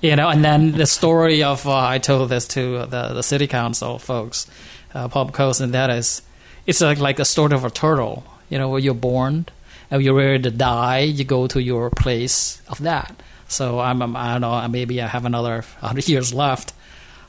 you 0.00 0.16
know. 0.16 0.28
And 0.28 0.44
then 0.44 0.72
the 0.72 0.86
story 0.86 1.42
of 1.42 1.66
uh, 1.66 1.76
I 1.76 1.98
told 1.98 2.28
this 2.28 2.46
to 2.48 2.86
the 2.86 3.14
the 3.14 3.22
city 3.22 3.46
council 3.46 3.98
folks, 3.98 4.46
uh, 4.94 5.08
Palm 5.08 5.30
Coast, 5.30 5.60
and 5.60 5.74
that 5.74 5.90
is, 5.90 6.22
it's 6.66 6.80
like 6.80 6.98
like 6.98 7.18
a 7.18 7.24
story 7.24 7.54
of 7.54 7.64
a 7.64 7.70
turtle. 7.70 8.24
You 8.50 8.58
know, 8.58 8.70
where 8.70 8.80
you're 8.80 8.94
born 8.94 9.44
and 9.90 10.02
you're 10.02 10.14
ready 10.14 10.42
to 10.42 10.50
die, 10.50 11.00
you 11.00 11.24
go 11.24 11.46
to 11.48 11.62
your 11.62 11.90
place 11.90 12.62
of 12.68 12.78
that. 12.78 13.14
So 13.48 13.80
I'm, 13.80 14.02
I'm 14.02 14.14
I 14.16 14.32
don't 14.32 14.42
know 14.42 14.68
maybe 14.68 15.00
I 15.02 15.08
have 15.08 15.24
another 15.24 15.64
hundred 15.80 16.08
years 16.14 16.32
left, 16.32 16.72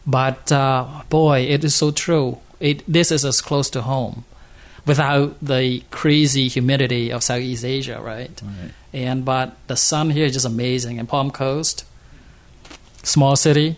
but 0.06 0.52
uh, 0.52 1.04
boy, 1.10 1.40
it 1.42 1.64
is 1.64 1.74
so 1.74 1.92
true. 1.92 2.40
It 2.60 2.84
this 2.92 3.12
is 3.12 3.26
as 3.26 3.42
close 3.42 3.70
to 3.72 3.82
home 3.82 4.26
without 4.86 5.36
the 5.42 5.84
crazy 5.92 6.48
humidity 6.48 7.12
of 7.12 7.24
Southeast 7.24 7.64
Asia, 7.64 8.02
right? 8.02 8.42
right? 8.42 8.72
And 8.92 9.24
but 9.24 9.56
the 9.68 9.76
sun 9.76 10.10
here 10.10 10.26
is 10.26 10.34
just 10.34 10.46
amazing. 10.46 11.00
And 11.00 11.08
Palm 11.08 11.32
Coast, 11.32 11.86
small 13.04 13.36
city, 13.36 13.78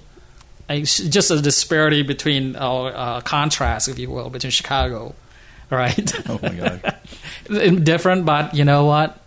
it's 0.69 0.97
just 0.97 1.31
a 1.31 1.41
disparity 1.41 2.01
between 2.01 2.55
uh, 2.55 2.83
uh, 2.83 3.21
contrast, 3.21 3.87
if 3.87 3.99
you 3.99 4.09
will, 4.09 4.29
between 4.29 4.51
Chicago, 4.51 5.13
right? 5.69 6.29
Oh 6.29 6.39
my 6.41 6.55
God, 6.55 7.83
different, 7.83 8.25
but 8.25 8.55
you 8.55 8.63
know 8.63 8.85
what? 8.85 9.20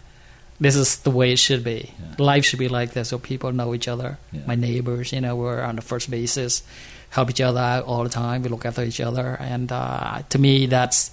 This 0.65 0.77
is 0.77 0.97
the 1.05 1.11
way 1.11 1.31
it 1.31 1.39
should 1.39 1.63
be. 1.63 1.93
Yeah. 1.93 2.25
Life 2.25 2.47
should 2.47 2.59
be 2.59 2.69
like 2.69 2.93
this, 2.95 3.11
so 3.11 3.19
people 3.19 3.53
know 3.53 3.75
each 3.75 3.87
other. 3.87 4.17
Yeah. 4.33 4.47
My 4.47 4.55
neighbors, 4.55 5.13
you 5.13 5.21
know, 5.21 5.37
we're 5.37 5.61
on 5.61 5.77
the 5.77 5.83
first 5.83 6.11
basis, 6.11 6.63
help 7.11 7.29
each 7.29 7.43
other 7.43 7.61
out 7.61 7.85
all 7.85 8.03
the 8.03 8.09
time. 8.09 8.41
We 8.43 8.49
look 8.49 8.65
after 8.65 8.83
each 8.83 8.99
other, 8.99 9.37
and 9.39 9.71
uh, 9.71 10.23
to 10.31 10.39
me, 10.39 10.65
that's 10.65 11.11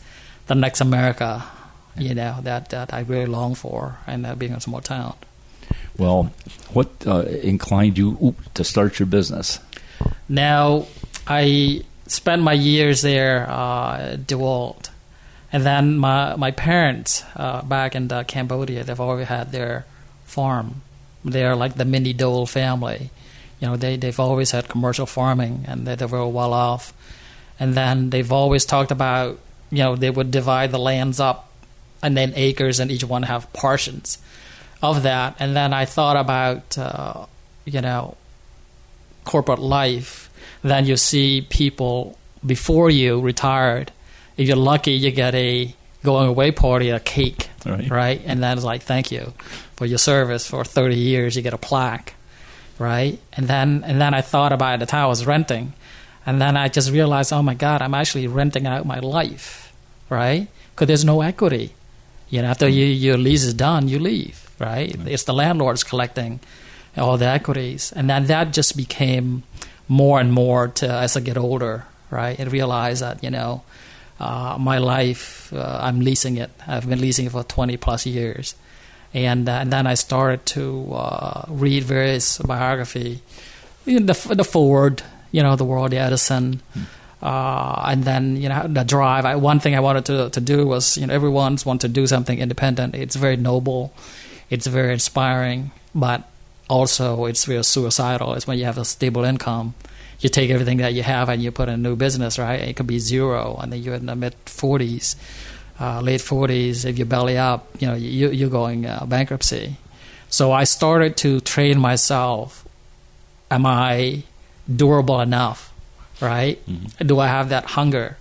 the 0.48 0.56
next 0.56 0.80
America, 0.80 1.44
you 1.98 2.16
know, 2.16 2.40
that, 2.44 2.70
that 2.70 2.94
I 2.94 3.02
really 3.02 3.26
long 3.26 3.54
for, 3.56 3.98
and 4.08 4.24
that 4.24 4.40
being 4.40 4.54
a 4.54 4.62
small 4.62 4.80
town. 4.80 5.16
Well, 5.98 6.32
what 6.72 6.88
uh, 7.06 7.24
inclined 7.44 7.98
you 7.98 8.34
to 8.54 8.64
start 8.64 9.00
your 9.00 9.08
business? 9.08 9.60
Now, 10.30 10.88
I 11.28 11.84
spent 12.08 12.42
my 12.42 12.54
years 12.54 13.02
there 13.02 13.50
uh, 13.50 14.16
DeWalt. 14.16 14.91
And 15.54 15.66
then 15.66 15.98
my 15.98 16.36
my 16.36 16.52
parents 16.52 17.24
uh, 17.36 17.62
back 17.62 17.96
in 17.96 18.12
uh, 18.12 18.24
Cambodia, 18.24 18.84
they've 18.84 19.00
always 19.00 19.28
had 19.28 19.52
their 19.52 19.86
farm. 20.26 20.82
They're 21.26 21.56
like 21.56 21.76
the 21.76 21.86
mini 21.86 22.14
Dole 22.14 22.46
family. 22.46 23.10
You 23.60 23.68
know, 23.68 23.76
they 23.76 23.98
they've 23.98 24.20
always 24.20 24.52
had 24.52 24.70
commercial 24.70 25.06
farming, 25.06 25.66
and 25.68 25.86
they're, 25.86 25.96
they're 25.96 26.08
very 26.08 26.28
well 26.28 26.54
off. 26.54 26.94
And 27.60 27.74
then 27.76 28.10
they've 28.10 28.32
always 28.32 28.66
talked 28.66 28.92
about 28.92 29.38
you 29.72 29.80
know, 29.80 29.96
they 29.96 30.10
would 30.10 30.30
divide 30.30 30.72
the 30.72 30.80
lands 30.80 31.20
up 31.20 31.50
and 32.04 32.18
then 32.18 32.34
acres, 32.36 32.80
and 32.80 32.92
each 32.92 33.04
one 33.04 33.24
have 33.24 33.52
portions 33.54 34.18
of 34.82 35.04
that. 35.04 35.36
And 35.40 35.56
then 35.56 35.74
I 35.74 35.86
thought 35.86 36.18
about, 36.18 36.78
uh, 36.78 37.26
you 37.66 37.80
know, 37.80 38.18
corporate 39.24 39.60
life. 39.60 40.30
Then 40.64 40.86
you 40.86 40.98
see 40.98 41.42
people 41.42 42.18
before 42.46 42.90
you 42.90 43.22
retired. 43.22 43.92
If 44.38 44.48
you're 44.48 44.58
lucky, 44.58 44.94
you 44.94 45.12
get 45.12 45.36
a 45.36 45.74
going 46.04 46.28
away 46.30 46.52
party, 46.52 46.90
a 46.90 47.00
cake, 47.00 47.50
right? 47.66 47.90
right? 47.90 48.22
And 48.26 48.42
then 48.42 48.58
it's 48.58 48.66
like, 48.66 48.84
thank 48.84 49.12
you 49.12 49.34
for 49.76 49.86
your 49.86 49.98
service 49.98 50.48
for 50.48 50.64
30 50.64 50.96
years. 50.96 51.36
You 51.36 51.42
get 51.42 51.54
a 51.54 51.58
plaque, 51.58 52.16
right? 52.80 53.20
And 53.34 53.48
then 53.48 53.84
and 53.86 54.02
then 54.02 54.14
I 54.14 54.22
thought 54.22 54.52
about 54.52 54.80
the 54.80 54.86
time 54.86 55.04
I 55.04 55.08
was 55.08 55.26
renting, 55.26 55.74
and 56.26 56.42
then 56.42 56.58
I 56.58 56.68
just 56.68 56.92
realized, 56.92 57.34
oh 57.34 57.44
my 57.44 57.54
God, 57.54 57.82
I'm 57.82 57.94
actually 57.94 58.28
renting 58.28 58.66
out 58.66 58.86
my 58.86 59.00
life 59.00 59.62
right? 60.12 60.48
Because 60.72 60.88
there's 60.88 61.06
no 61.06 61.22
equity. 61.22 61.74
You 62.30 62.44
know, 62.44 62.50
after 62.50 62.68
you, 62.68 62.86
your 62.86 63.18
lease 63.18 63.44
is 63.44 63.56
done, 63.56 63.88
you 63.88 63.98
leave, 63.98 64.52
right? 64.60 64.96
right? 64.96 65.08
It's 65.08 65.24
the 65.24 65.34
landlords 65.34 65.84
collecting 65.84 66.40
all 66.96 67.18
the 67.18 67.26
equities, 67.26 67.92
and 67.96 68.10
then 68.10 68.26
that 68.26 68.54
just 68.54 68.78
became 68.78 69.44
more 69.88 70.20
and 70.20 70.32
more 70.32 70.68
to 70.68 70.92
as 70.92 71.18
I 71.18 71.22
get 71.22 71.38
older, 71.38 71.86
right? 72.10 72.38
And 72.38 72.52
realize 72.52 73.00
that 73.00 73.24
you 73.24 73.32
know, 73.32 73.64
uh, 74.22 74.58
my 74.60 74.78
life, 74.78 75.52
uh, 75.54 75.80
I'm 75.82 76.00
leasing 76.00 76.38
it. 76.38 76.52
I've 76.68 76.88
been 76.88 77.02
leasing 77.02 77.26
it 77.26 77.32
for 77.32 77.44
20 77.44 77.78
plus 77.78 78.06
years, 78.06 78.56
and 79.14 79.50
uh, 79.50 79.54
and 79.54 79.74
then 79.74 79.88
I 79.88 79.96
started 79.96 80.46
to 80.58 80.94
uh, 80.94 81.46
read 81.50 81.84
various 81.84 82.38
biography, 82.38 83.22
the 83.86 84.34
the 84.36 84.44
Ford, 84.44 85.04
you 85.32 85.42
know, 85.44 85.56
the 85.56 85.66
World 85.66 85.94
Edison. 85.94 86.62
Hmm 86.74 86.84
uh, 87.22 87.84
and 87.88 88.04
then 88.04 88.36
you 88.36 88.50
know 88.50 88.68
the 88.68 88.84
drive. 88.84 89.26
I, 89.26 89.36
one 89.36 89.60
thing 89.60 89.76
I 89.76 89.80
wanted 89.80 90.06
to 90.06 90.30
to 90.30 90.42
do 90.42 90.66
was 90.66 90.98
you 90.98 91.06
know 91.06 91.14
everyone's 91.14 91.66
want 91.66 91.82
to 91.82 91.88
do 91.88 92.08
something 92.08 92.40
independent. 92.40 92.96
It's 92.96 93.16
very 93.16 93.38
noble, 93.38 93.94
it's 94.50 94.68
very 94.68 94.94
inspiring, 94.94 95.72
but 95.94 96.28
also 96.70 97.26
it's 97.26 97.46
very 97.46 97.64
suicidal. 97.64 98.34
It's 98.34 98.48
when 98.48 98.58
you 98.58 98.66
have 98.66 98.78
a 98.78 98.86
stable 98.86 99.24
income, 99.24 99.76
you 100.22 100.30
take 100.30 100.50
everything 100.50 100.78
that 100.78 100.94
you 100.94 101.04
have 101.04 101.30
and 101.30 101.42
you 101.42 101.52
put 101.52 101.68
in 101.68 101.76
a 101.76 101.78
new 101.78 101.96
business, 101.96 102.40
right? 102.40 102.60
It 102.60 102.76
could 102.76 102.88
be 102.88 103.00
zero, 103.00 103.58
and 103.62 103.74
then 103.74 103.82
you're 103.82 103.96
in 103.96 104.06
the 104.06 104.16
mid 104.16 104.36
forties, 104.46 105.16
uh, 105.80 106.02
late 106.02 106.22
forties. 106.22 106.86
If 106.86 106.98
you 106.98 107.06
belly 107.06 107.38
up, 107.38 107.68
you 107.80 107.88
know 107.88 107.96
you, 107.96 108.30
you're 108.30 108.50
going 108.50 108.86
uh, 108.86 109.06
bankruptcy. 109.06 109.78
So 110.30 110.52
I 110.52 110.64
started 110.64 111.18
to 111.18 111.42
train 111.42 111.80
myself. 111.80 112.66
Am 113.50 113.66
I 113.66 114.24
durable 114.74 115.20
enough? 115.20 115.72
right? 116.22 116.64
Mm-hmm. 116.66 117.08
Do 117.08 117.20
I 117.20 117.28
have 117.28 117.50
that 117.50 117.66
hunger, 117.66 118.18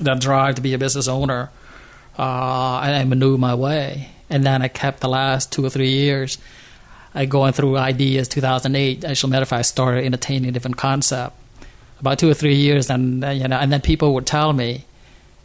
that 0.00 0.20
drive 0.20 0.56
to 0.56 0.62
be 0.62 0.74
a 0.74 0.78
business 0.78 1.06
owner? 1.06 1.50
Uh, 2.18 2.80
and 2.80 2.96
I 2.96 3.04
maneuver 3.04 3.38
my 3.38 3.54
way. 3.54 4.08
And 4.28 4.44
then 4.44 4.62
I 4.62 4.68
kept 4.68 5.00
the 5.00 5.08
last 5.08 5.52
two 5.52 5.64
or 5.64 5.70
three 5.70 5.90
years 5.90 6.38
I 7.14 7.26
going 7.26 7.52
through 7.52 7.76
ideas. 7.76 8.28
2008, 8.28 9.04
actually, 9.04 9.30
matter 9.30 9.42
of 9.42 9.48
fact, 9.48 9.58
I 9.58 9.62
started 9.62 10.04
entertaining 10.04 10.52
different 10.52 10.76
concept. 10.76 11.36
About 12.00 12.18
two 12.18 12.28
or 12.28 12.34
three 12.34 12.56
years, 12.56 12.90
and 12.90 13.22
you 13.22 13.46
know, 13.46 13.56
and 13.56 13.72
then 13.72 13.80
people 13.80 14.12
would 14.14 14.26
tell 14.26 14.52
me, 14.52 14.86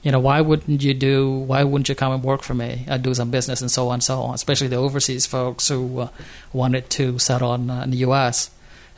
you 0.01 0.11
know, 0.11 0.19
why 0.19 0.41
wouldn't 0.41 0.81
you 0.81 0.93
do? 0.93 1.29
Why 1.29 1.63
wouldn't 1.63 1.87
you 1.89 1.93
come 1.93 2.13
and 2.13 2.23
work 2.23 2.41
for 2.41 2.55
me? 2.55 2.85
I 2.87 2.97
do 2.97 3.13
some 3.13 3.29
business 3.29 3.61
and 3.61 3.69
so 3.69 3.89
on 3.89 3.95
and 3.95 4.03
so 4.03 4.21
on. 4.21 4.33
Especially 4.33 4.67
the 4.67 4.77
overseas 4.77 5.27
folks 5.27 5.67
who 5.67 5.99
uh, 5.99 6.09
wanted 6.53 6.89
to 6.91 7.19
settle 7.19 7.53
in, 7.53 7.69
uh, 7.69 7.83
in 7.83 7.91
the 7.91 7.97
U.S., 7.97 8.49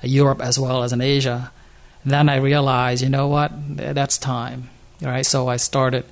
Europe 0.01 0.41
as 0.41 0.57
well 0.57 0.83
as 0.83 0.93
in 0.93 1.01
Asia 1.01 1.51
then 2.05 2.29
I 2.29 2.37
realized, 2.37 3.03
you 3.03 3.09
know 3.09 3.27
what, 3.27 3.51
that's 3.75 4.17
time. 4.17 4.69
right? 5.01 5.25
so 5.25 5.47
I 5.47 5.57
started 5.57 6.05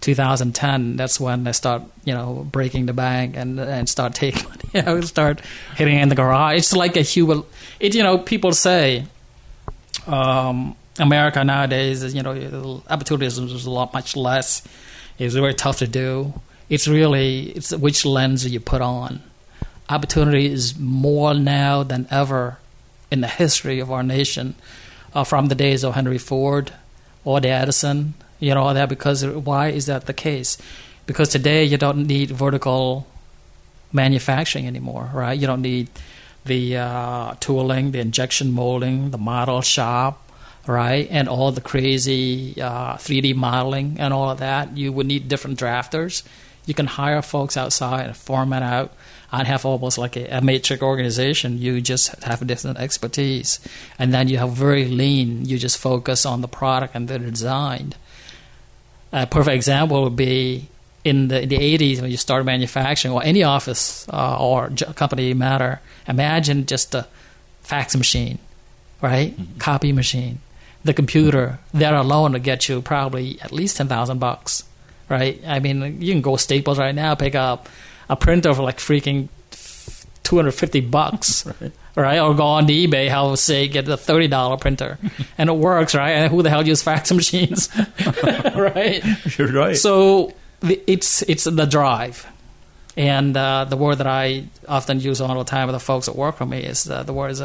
2010. 0.00 0.96
That's 0.96 1.20
when 1.20 1.46
I 1.46 1.52
start, 1.52 1.82
you 2.04 2.14
know, 2.14 2.46
breaking 2.50 2.86
the 2.86 2.92
bank 2.92 3.36
and 3.36 3.58
and 3.60 3.88
start 3.88 4.14
taking, 4.24 4.46
you 4.72 4.82
know, 4.82 5.00
start 5.02 5.40
hitting 5.76 5.98
in 5.98 6.08
the 6.08 6.14
garage. 6.14 6.58
It's 6.58 6.72
like 6.72 6.96
a 6.96 7.02
human. 7.02 7.44
It, 7.78 7.94
you 7.94 8.02
know, 8.02 8.18
people 8.18 8.52
say, 8.52 9.04
um, 10.06 10.76
America 10.98 11.42
nowadays, 11.44 12.14
you 12.14 12.22
know, 12.22 12.82
opportunities 12.88 13.38
is 13.38 13.66
a 13.66 13.70
lot 13.70 13.92
much 13.92 14.16
less. 14.16 14.62
It's 15.18 15.34
very 15.34 15.54
tough 15.54 15.78
to 15.78 15.86
do. 15.86 16.34
It's 16.68 16.86
really 16.86 17.50
it's 17.50 17.72
which 17.72 18.04
lens 18.04 18.46
you 18.46 18.60
put 18.60 18.80
on. 18.80 19.22
Opportunity 19.88 20.46
is 20.46 20.78
more 20.78 21.34
now 21.34 21.82
than 21.82 22.06
ever 22.10 22.58
in 23.10 23.20
the 23.20 23.28
history 23.28 23.80
of 23.80 23.90
our 23.90 24.02
nation 24.02 24.54
uh, 25.14 25.24
from 25.24 25.46
the 25.46 25.54
days 25.54 25.84
of 25.84 25.94
Henry 25.94 26.18
Ford 26.18 26.72
or 27.24 27.40
the 27.40 27.48
Edison, 27.48 28.14
you 28.40 28.54
know, 28.54 28.62
all 28.62 28.74
that 28.74 28.88
because 28.88 29.24
why 29.24 29.68
is 29.68 29.86
that 29.86 30.06
the 30.06 30.14
case? 30.14 30.58
because 31.10 31.28
today 31.28 31.64
you 31.64 31.76
don't 31.76 32.06
need 32.06 32.30
vertical 32.30 33.04
manufacturing 33.92 34.68
anymore, 34.68 35.10
right? 35.12 35.36
You 35.36 35.48
don't 35.48 35.60
need 35.60 35.88
the 36.44 36.76
uh, 36.76 37.34
tooling, 37.40 37.90
the 37.90 37.98
injection 37.98 38.52
molding, 38.52 39.10
the 39.10 39.18
model 39.18 39.60
shop, 39.60 40.30
right? 40.68 41.08
And 41.10 41.28
all 41.28 41.50
the 41.50 41.60
crazy 41.60 42.54
uh, 42.62 42.94
3D 42.94 43.34
modeling 43.34 43.96
and 43.98 44.14
all 44.14 44.30
of 44.30 44.38
that. 44.38 44.76
You 44.76 44.92
would 44.92 45.08
need 45.08 45.26
different 45.26 45.58
drafters. 45.58 46.22
You 46.64 46.74
can 46.74 46.86
hire 46.86 47.22
folks 47.22 47.56
outside 47.56 48.06
and 48.06 48.16
format 48.16 48.62
out 48.62 48.92
and 49.32 49.48
have 49.48 49.64
almost 49.66 49.98
like 49.98 50.16
a, 50.16 50.36
a 50.36 50.40
matrix 50.40 50.80
organization. 50.80 51.58
You 51.58 51.80
just 51.80 52.22
have 52.22 52.46
different 52.46 52.78
expertise. 52.78 53.58
And 53.98 54.14
then 54.14 54.28
you 54.28 54.38
have 54.38 54.52
very 54.52 54.86
lean. 54.86 55.44
You 55.44 55.58
just 55.58 55.76
focus 55.76 56.24
on 56.24 56.40
the 56.40 56.46
product 56.46 56.94
and 56.94 57.08
the 57.08 57.18
design. 57.18 57.94
A 59.12 59.26
perfect 59.26 59.54
example 59.54 60.04
would 60.04 60.16
be 60.16 60.68
in 61.04 61.28
the, 61.28 61.42
in 61.42 61.48
the 61.48 61.56
80s 61.58 62.00
when 62.00 62.10
you 62.10 62.16
start 62.16 62.44
manufacturing 62.44 63.12
or 63.12 63.22
any 63.22 63.42
office 63.42 64.08
uh, 64.12 64.36
or 64.38 64.70
company 64.94 65.34
matter. 65.34 65.80
Imagine 66.06 66.66
just 66.66 66.94
a 66.94 67.06
fax 67.62 67.96
machine, 67.96 68.38
right? 69.00 69.32
Mm-hmm. 69.32 69.58
Copy 69.58 69.92
machine 69.92 70.38
the 70.84 70.94
computer, 70.94 71.58
that 71.74 71.94
alone 71.94 72.32
to 72.32 72.38
get 72.38 72.68
you 72.68 72.80
probably 72.80 73.40
at 73.42 73.52
least 73.52 73.76
ten 73.76 73.88
thousand 73.88 74.18
bucks, 74.18 74.64
right? 75.08 75.40
I 75.46 75.60
mean, 75.60 76.00
you 76.00 76.12
can 76.12 76.22
go 76.22 76.36
Staples 76.36 76.78
right 76.78 76.94
now, 76.94 77.14
pick 77.14 77.34
up 77.34 77.68
a 78.08 78.16
printer 78.16 78.54
for 78.54 78.62
like 78.62 78.78
freaking 78.78 79.28
two 80.22 80.36
hundred 80.36 80.52
fifty 80.52 80.80
bucks, 80.80 81.46
right. 81.60 81.72
Right? 82.00 82.18
Or 82.18 82.34
go 82.34 82.44
on 82.44 82.66
the 82.66 82.86
eBay, 82.86 83.08
how 83.08 83.34
say 83.34 83.68
get 83.68 83.88
a 83.88 83.96
thirty 83.96 84.28
dollar 84.28 84.56
printer, 84.56 84.98
and 85.38 85.48
it 85.50 85.56
works, 85.56 85.94
right? 85.94 86.10
And 86.10 86.30
who 86.30 86.42
the 86.42 86.50
hell 86.50 86.66
uses 86.66 86.82
fax 86.82 87.12
machines, 87.20 87.68
right? 88.24 89.02
You're 89.38 89.52
right. 89.52 89.76
So 89.76 90.34
it's 90.62 91.22
it's 91.22 91.44
the 91.44 91.66
drive. 91.66 92.26
And 92.96 93.36
uh, 93.36 93.64
the 93.64 93.76
word 93.76 93.96
that 93.96 94.06
I 94.06 94.44
often 94.68 95.00
use 95.00 95.20
all 95.20 95.38
the 95.38 95.44
time 95.44 95.68
with 95.68 95.74
the 95.74 95.80
folks 95.80 96.06
that 96.06 96.16
work 96.16 96.36
for 96.36 96.44
me 96.44 96.58
is 96.58 96.90
uh, 96.90 97.04
the 97.04 97.12
word 97.12 97.30
is 97.30 97.42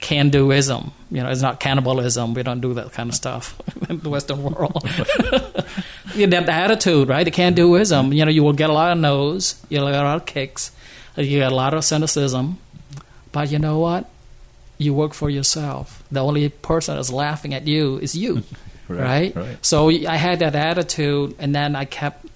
can 0.00 0.30
doism. 0.30 0.92
You 1.10 1.22
know, 1.22 1.30
it's 1.30 1.40
not 1.40 1.58
cannibalism. 1.58 2.34
We 2.34 2.42
don't 2.42 2.60
do 2.60 2.74
that 2.74 2.92
kind 2.92 3.08
of 3.08 3.14
stuff 3.14 3.58
in 3.88 4.00
the 4.00 4.10
Western 4.10 4.42
world. 4.42 4.82
yeah, 6.14 6.26
that 6.26 6.48
attitude, 6.48 7.08
right? 7.08 7.24
The 7.24 7.30
can 7.30 7.54
doism. 7.54 8.14
You 8.14 8.26
know, 8.26 8.30
you 8.30 8.42
will 8.42 8.52
get 8.52 8.68
a 8.68 8.72
lot 8.74 8.92
of 8.92 8.98
no's, 8.98 9.56
you'll 9.70 9.86
get 9.86 10.00
a 10.00 10.04
lot 10.04 10.16
of 10.16 10.26
kicks, 10.26 10.72
you 11.16 11.38
get 11.38 11.50
a 11.50 11.54
lot 11.54 11.72
of 11.72 11.84
cynicism, 11.84 12.58
but 13.34 13.50
you 13.50 13.58
know 13.58 13.78
what? 13.78 14.08
You 14.78 14.94
work 14.94 15.12
for 15.12 15.28
yourself. 15.28 16.02
The 16.10 16.20
only 16.20 16.48
person 16.48 16.96
that's 16.96 17.12
laughing 17.12 17.52
at 17.52 17.66
you 17.66 17.98
is 17.98 18.14
you, 18.14 18.44
right, 18.88 19.34
right? 19.34 19.36
right? 19.36 19.58
So 19.60 19.90
I 19.90 20.16
had 20.16 20.38
that 20.38 20.54
attitude, 20.54 21.34
and 21.38 21.54
then 21.54 21.76
I 21.76 21.84
kept 21.84 22.26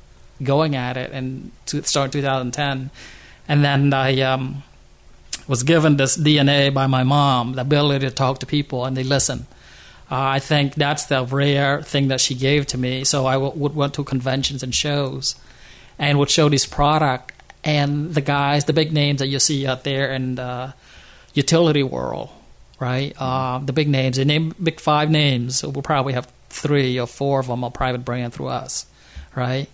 going 0.42 0.76
at 0.76 0.96
it, 0.96 1.12
and 1.12 1.52
to 1.66 1.82
start 1.84 2.12
2010, 2.12 2.90
and 3.48 3.64
then 3.64 3.94
I. 3.94 4.20
Um, 4.20 4.62
was 5.48 5.62
given 5.62 5.96
this 5.96 6.18
DNA 6.18 6.72
by 6.72 6.86
my 6.86 7.02
mom, 7.02 7.54
the 7.54 7.62
ability 7.62 8.06
to 8.06 8.14
talk 8.14 8.38
to 8.40 8.46
people 8.46 8.84
and 8.84 8.94
they 8.94 9.02
listen. 9.02 9.46
Uh, 10.10 10.36
I 10.36 10.40
think 10.40 10.74
that's 10.74 11.06
the 11.06 11.24
rare 11.24 11.80
thing 11.82 12.08
that 12.08 12.20
she 12.20 12.34
gave 12.34 12.66
to 12.66 12.78
me. 12.78 13.04
So 13.04 13.26
I 13.26 13.34
w- 13.34 13.52
would 13.56 13.74
went 13.74 13.94
to 13.94 14.04
conventions 14.04 14.62
and 14.62 14.74
shows, 14.74 15.36
and 15.98 16.18
would 16.18 16.30
show 16.30 16.48
this 16.50 16.66
product 16.66 17.32
and 17.64 18.14
the 18.14 18.20
guys, 18.20 18.64
the 18.64 18.72
big 18.72 18.92
names 18.92 19.18
that 19.18 19.28
you 19.28 19.38
see 19.38 19.66
out 19.66 19.84
there 19.84 20.10
and 20.10 20.38
the 20.38 20.74
utility 21.38 21.82
world, 21.82 22.28
right? 22.78 23.14
Uh, 23.18 23.58
the 23.58 23.72
big 23.72 23.88
names. 23.88 24.16
They 24.16 24.24
name 24.24 24.54
big 24.62 24.80
five 24.80 25.10
names. 25.10 25.62
We'll 25.62 25.82
probably 25.82 26.12
have 26.12 26.30
three 26.50 26.98
or 26.98 27.06
four 27.06 27.40
of 27.40 27.46
them 27.46 27.64
are 27.64 27.70
private 27.70 28.04
brand 28.04 28.34
through 28.34 28.48
us, 28.48 28.86
right? 29.34 29.68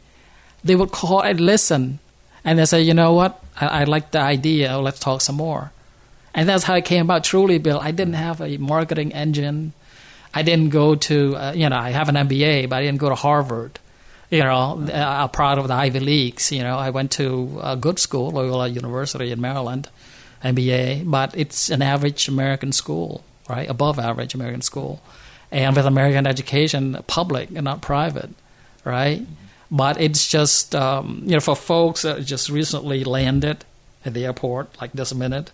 They 0.62 0.76
would 0.76 0.92
call 0.92 1.20
and 1.22 1.40
listen 1.40 1.98
and 2.44 2.58
they 2.58 2.66
say, 2.66 2.82
you 2.82 2.94
know 2.94 3.12
what, 3.14 3.42
I, 3.58 3.66
I 3.66 3.84
like 3.84 4.10
the 4.10 4.20
idea. 4.20 4.78
Let's 4.78 5.00
talk 5.00 5.20
some 5.20 5.36
more. 5.36 5.72
And 6.34 6.48
that's 6.48 6.64
how 6.64 6.74
it 6.74 6.84
came 6.84 7.06
about. 7.06 7.24
Truly, 7.24 7.58
Bill, 7.58 7.80
I 7.80 7.90
didn't 7.90 8.14
have 8.14 8.40
a 8.40 8.58
marketing 8.58 9.12
engine. 9.12 9.72
I 10.34 10.42
didn't 10.42 10.70
go 10.70 10.96
to, 10.96 11.36
uh, 11.36 11.52
you 11.54 11.68
know, 11.68 11.76
I 11.76 11.90
have 11.90 12.08
an 12.08 12.16
MBA, 12.16 12.68
but 12.68 12.76
I 12.76 12.82
didn't 12.82 12.98
go 12.98 13.08
to 13.08 13.14
Harvard. 13.14 13.78
You 14.30 14.42
know, 14.42 14.84
I'm 14.92 15.28
proud 15.28 15.58
of 15.58 15.68
the 15.68 15.74
Ivy 15.74 16.00
Leagues. 16.00 16.50
You 16.50 16.62
know, 16.64 16.76
I 16.76 16.90
went 16.90 17.12
to 17.12 17.60
a 17.62 17.76
good 17.76 17.98
school, 18.00 18.30
Loyola 18.32 18.66
University 18.68 19.30
in 19.30 19.40
Maryland, 19.40 19.88
MBA, 20.44 21.10
but 21.10 21.36
it's 21.36 21.70
an 21.70 21.82
average 21.82 22.28
American 22.28 22.70
school, 22.70 23.24
right? 23.48 23.68
Above 23.68 23.98
average 23.98 24.34
American 24.34 24.60
school. 24.60 25.00
And 25.50 25.74
with 25.74 25.86
American 25.86 26.26
education, 26.26 26.98
public 27.06 27.48
and 27.50 27.64
not 27.64 27.80
private, 27.80 28.30
right? 28.84 29.22
But 29.70 30.00
it's 30.00 30.28
just, 30.28 30.74
um, 30.74 31.22
you 31.24 31.32
know, 31.32 31.40
for 31.40 31.56
folks 31.56 32.02
that 32.02 32.24
just 32.24 32.48
recently 32.50 33.04
landed 33.04 33.64
at 34.04 34.14
the 34.14 34.24
airport, 34.24 34.80
like 34.80 34.92
this 34.92 35.14
minute, 35.14 35.50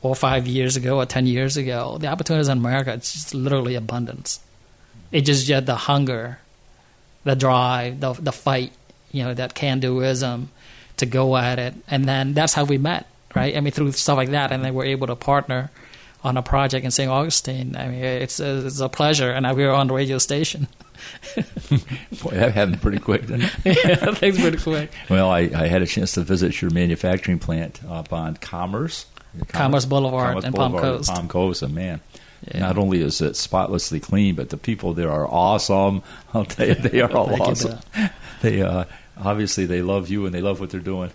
or 0.00 0.16
five 0.16 0.46
years 0.46 0.76
ago, 0.76 0.98
or 0.98 1.06
10 1.06 1.26
years 1.26 1.56
ago, 1.56 1.98
the 1.98 2.08
opportunities 2.08 2.48
in 2.48 2.58
America, 2.58 2.92
it's 2.92 3.12
just 3.12 3.34
literally 3.34 3.74
abundance. 3.74 4.40
It's 5.12 5.26
just, 5.26 5.46
just 5.46 5.66
the 5.66 5.76
hunger, 5.76 6.38
the 7.24 7.36
drive, 7.36 8.00
the, 8.00 8.14
the 8.14 8.32
fight, 8.32 8.72
you 9.12 9.22
know, 9.22 9.34
that 9.34 9.54
can 9.54 9.80
doism 9.80 10.46
to 10.96 11.06
go 11.06 11.36
at 11.36 11.58
it. 11.58 11.74
And 11.88 12.06
then 12.06 12.34
that's 12.34 12.54
how 12.54 12.64
we 12.64 12.78
met, 12.78 13.06
right? 13.34 13.56
I 13.56 13.60
mean, 13.60 13.72
through 13.72 13.92
stuff 13.92 14.16
like 14.16 14.30
that. 14.30 14.52
And 14.52 14.64
then 14.64 14.74
we're 14.74 14.84
able 14.84 15.06
to 15.08 15.16
partner 15.16 15.70
on 16.24 16.36
a 16.36 16.42
project 16.42 16.84
in 16.84 16.90
St. 16.90 17.10
Augustine. 17.10 17.76
I 17.76 17.88
mean, 17.88 18.02
it's 18.02 18.40
a, 18.40 18.66
it's 18.66 18.80
a 18.80 18.88
pleasure. 18.88 19.30
And 19.30 19.44
we 19.56 19.64
were 19.64 19.72
on 19.72 19.88
the 19.88 19.94
radio 19.94 20.18
station. 20.18 20.68
Boy, 22.22 22.30
that 22.30 22.52
happened 22.52 22.80
pretty 22.80 22.98
quick. 22.98 23.22
Then. 23.22 23.40
yeah, 23.64 24.14
things 24.14 24.40
pretty 24.40 24.58
quick. 24.58 24.92
Well, 25.08 25.30
I, 25.30 25.50
I, 25.54 25.66
had 25.66 25.82
a 25.82 25.86
chance 25.86 26.12
to 26.12 26.20
visit 26.20 26.60
your 26.62 26.70
manufacturing 26.70 27.38
plant 27.38 27.80
up 27.88 28.12
on 28.12 28.36
Commerce, 28.36 29.06
Commerce, 29.32 29.50
Commerce 29.50 29.84
Boulevard 29.86 30.28
Commerce 30.28 30.44
and 30.44 30.54
Palm 30.54 30.72
Coast. 30.72 31.10
Palm 31.10 31.28
Coast, 31.28 31.62
and 31.62 31.74
man, 31.74 32.00
yeah. 32.46 32.60
not 32.60 32.78
only 32.78 33.02
is 33.02 33.20
it 33.20 33.34
spotlessly 33.36 33.98
clean, 33.98 34.36
but 34.36 34.50
the 34.50 34.56
people 34.56 34.94
there 34.94 35.10
are 35.10 35.26
awesome. 35.26 36.02
I'll 36.34 36.44
tell 36.44 36.68
you, 36.68 36.74
they 36.74 37.00
are 37.00 37.12
all 37.12 37.42
awesome. 37.42 37.80
They 38.40 38.62
uh, 38.62 38.84
obviously 39.18 39.66
they 39.66 39.82
love 39.82 40.08
you 40.08 40.26
and 40.26 40.34
they 40.34 40.42
love 40.42 40.60
what 40.60 40.70
they're 40.70 40.80
doing. 40.80 41.10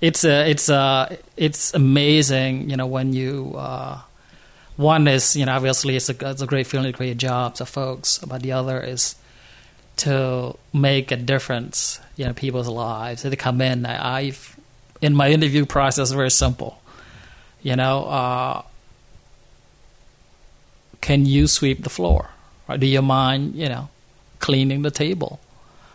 It's 0.00 0.24
uh, 0.24 0.44
it's 0.46 0.68
uh, 0.68 1.16
it's 1.36 1.74
amazing, 1.74 2.70
you 2.70 2.76
know, 2.76 2.86
when 2.86 3.12
you. 3.12 3.54
Uh, 3.56 4.00
one 4.76 5.08
is, 5.08 5.34
you 5.34 5.44
know, 5.44 5.56
obviously 5.56 5.96
it's 5.96 6.08
a, 6.08 6.30
it's 6.30 6.40
a 6.40 6.46
great 6.46 6.68
feeling 6.68 6.92
to 6.92 6.96
create 6.96 7.16
jobs 7.16 7.58
for 7.58 7.64
folks, 7.64 8.18
but 8.18 8.42
the 8.42 8.52
other 8.52 8.80
is 8.80 9.16
to 9.96 10.56
make 10.72 11.10
a 11.10 11.16
difference, 11.16 11.98
you 12.14 12.24
know, 12.24 12.32
people's 12.32 12.68
lives. 12.68 13.24
They 13.24 13.34
come 13.34 13.60
in. 13.60 13.84
I, 13.84 14.18
I've 14.18 14.56
in 15.00 15.16
my 15.16 15.30
interview 15.30 15.66
process 15.66 16.12
very 16.12 16.30
simple. 16.30 16.80
You 17.60 17.74
know, 17.74 18.04
uh, 18.04 18.62
can 21.00 21.26
you 21.26 21.48
sweep 21.48 21.82
the 21.82 21.90
floor? 21.90 22.30
Or 22.68 22.78
do 22.78 22.86
you 22.86 23.02
mind, 23.02 23.56
you 23.56 23.68
know, 23.68 23.88
cleaning 24.38 24.82
the 24.82 24.92
table? 24.92 25.40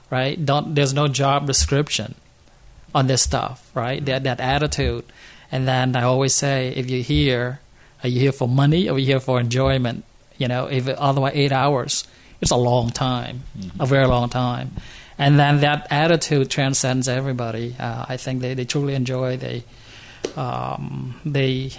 Right? 0.09 0.45
Don't 0.45 0.75
there's 0.75 0.93
no 0.93 1.07
job 1.07 1.47
description 1.47 2.15
on 2.93 3.07
this 3.07 3.21
stuff, 3.21 3.69
right? 3.73 4.03
That 4.05 4.23
that 4.23 4.39
attitude. 4.39 5.05
And 5.51 5.67
then 5.67 5.95
I 5.95 6.03
always 6.03 6.33
say, 6.33 6.73
if 6.75 6.89
you're 6.89 7.03
here 7.03 7.59
are 8.03 8.09
you 8.09 8.19
here 8.19 8.31
for 8.31 8.47
money 8.47 8.89
or 8.89 8.95
are 8.95 8.99
you 8.99 9.05
here 9.05 9.19
for 9.19 9.39
enjoyment? 9.39 10.03
You 10.37 10.47
know, 10.47 10.67
if 10.67 10.87
otherwise 10.87 11.33
eight 11.35 11.51
hours, 11.51 12.05
it's 12.41 12.51
a 12.51 12.57
long 12.57 12.89
time, 12.89 13.43
mm-hmm. 13.57 13.81
a 13.81 13.85
very 13.85 14.07
long 14.07 14.29
time. 14.29 14.71
And 15.17 15.39
then 15.39 15.61
that 15.61 15.87
attitude 15.89 16.49
transcends 16.49 17.07
everybody. 17.07 17.75
Uh, 17.79 18.05
I 18.09 18.17
think 18.17 18.41
they, 18.41 18.55
they 18.55 18.65
truly 18.65 18.95
enjoy. 18.95 19.37
They 19.37 19.63
um, 20.35 21.19
they. 21.23 21.71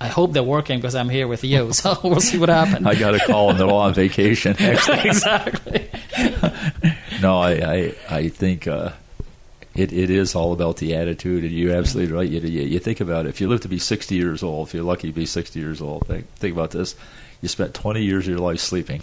I 0.00 0.06
hope 0.06 0.32
they're 0.32 0.44
working 0.44 0.78
because 0.78 0.94
I'm 0.94 1.08
here 1.08 1.26
with 1.26 1.42
you. 1.42 1.72
So 1.72 1.98
we'll 2.04 2.20
see 2.20 2.38
what 2.38 2.50
happens. 2.50 2.86
I 2.86 2.94
got 2.94 3.16
a 3.16 3.18
call 3.18 3.50
and 3.50 3.58
they're 3.58 3.66
all 3.66 3.80
on 3.80 3.94
vacation. 3.94 4.54
exactly. 4.60 5.90
no, 7.20 7.38
I 7.38 7.50
I, 7.50 7.94
I 8.08 8.28
think. 8.28 8.68
Uh, 8.68 8.92
it, 9.78 9.92
it 9.92 10.10
is 10.10 10.34
all 10.34 10.52
about 10.52 10.78
the 10.78 10.94
attitude, 10.96 11.44
and 11.44 11.52
you're 11.52 11.74
absolutely 11.74 12.12
right. 12.12 12.28
You, 12.28 12.40
you, 12.40 12.62
you, 12.62 12.78
think 12.80 13.00
about 13.00 13.26
it. 13.26 13.28
If 13.28 13.40
you 13.40 13.48
live 13.48 13.60
to 13.60 13.68
be 13.68 13.78
60 13.78 14.14
years 14.14 14.42
old, 14.42 14.66
if 14.66 14.74
you're 14.74 14.82
lucky 14.82 15.08
to 15.08 15.14
be 15.14 15.24
60 15.24 15.58
years 15.58 15.80
old, 15.80 16.06
think, 16.06 16.26
think 16.34 16.52
about 16.52 16.72
this. 16.72 16.96
You 17.40 17.48
spent 17.48 17.74
20 17.74 18.02
years 18.02 18.24
of 18.24 18.30
your 18.30 18.40
life 18.40 18.58
sleeping, 18.58 19.02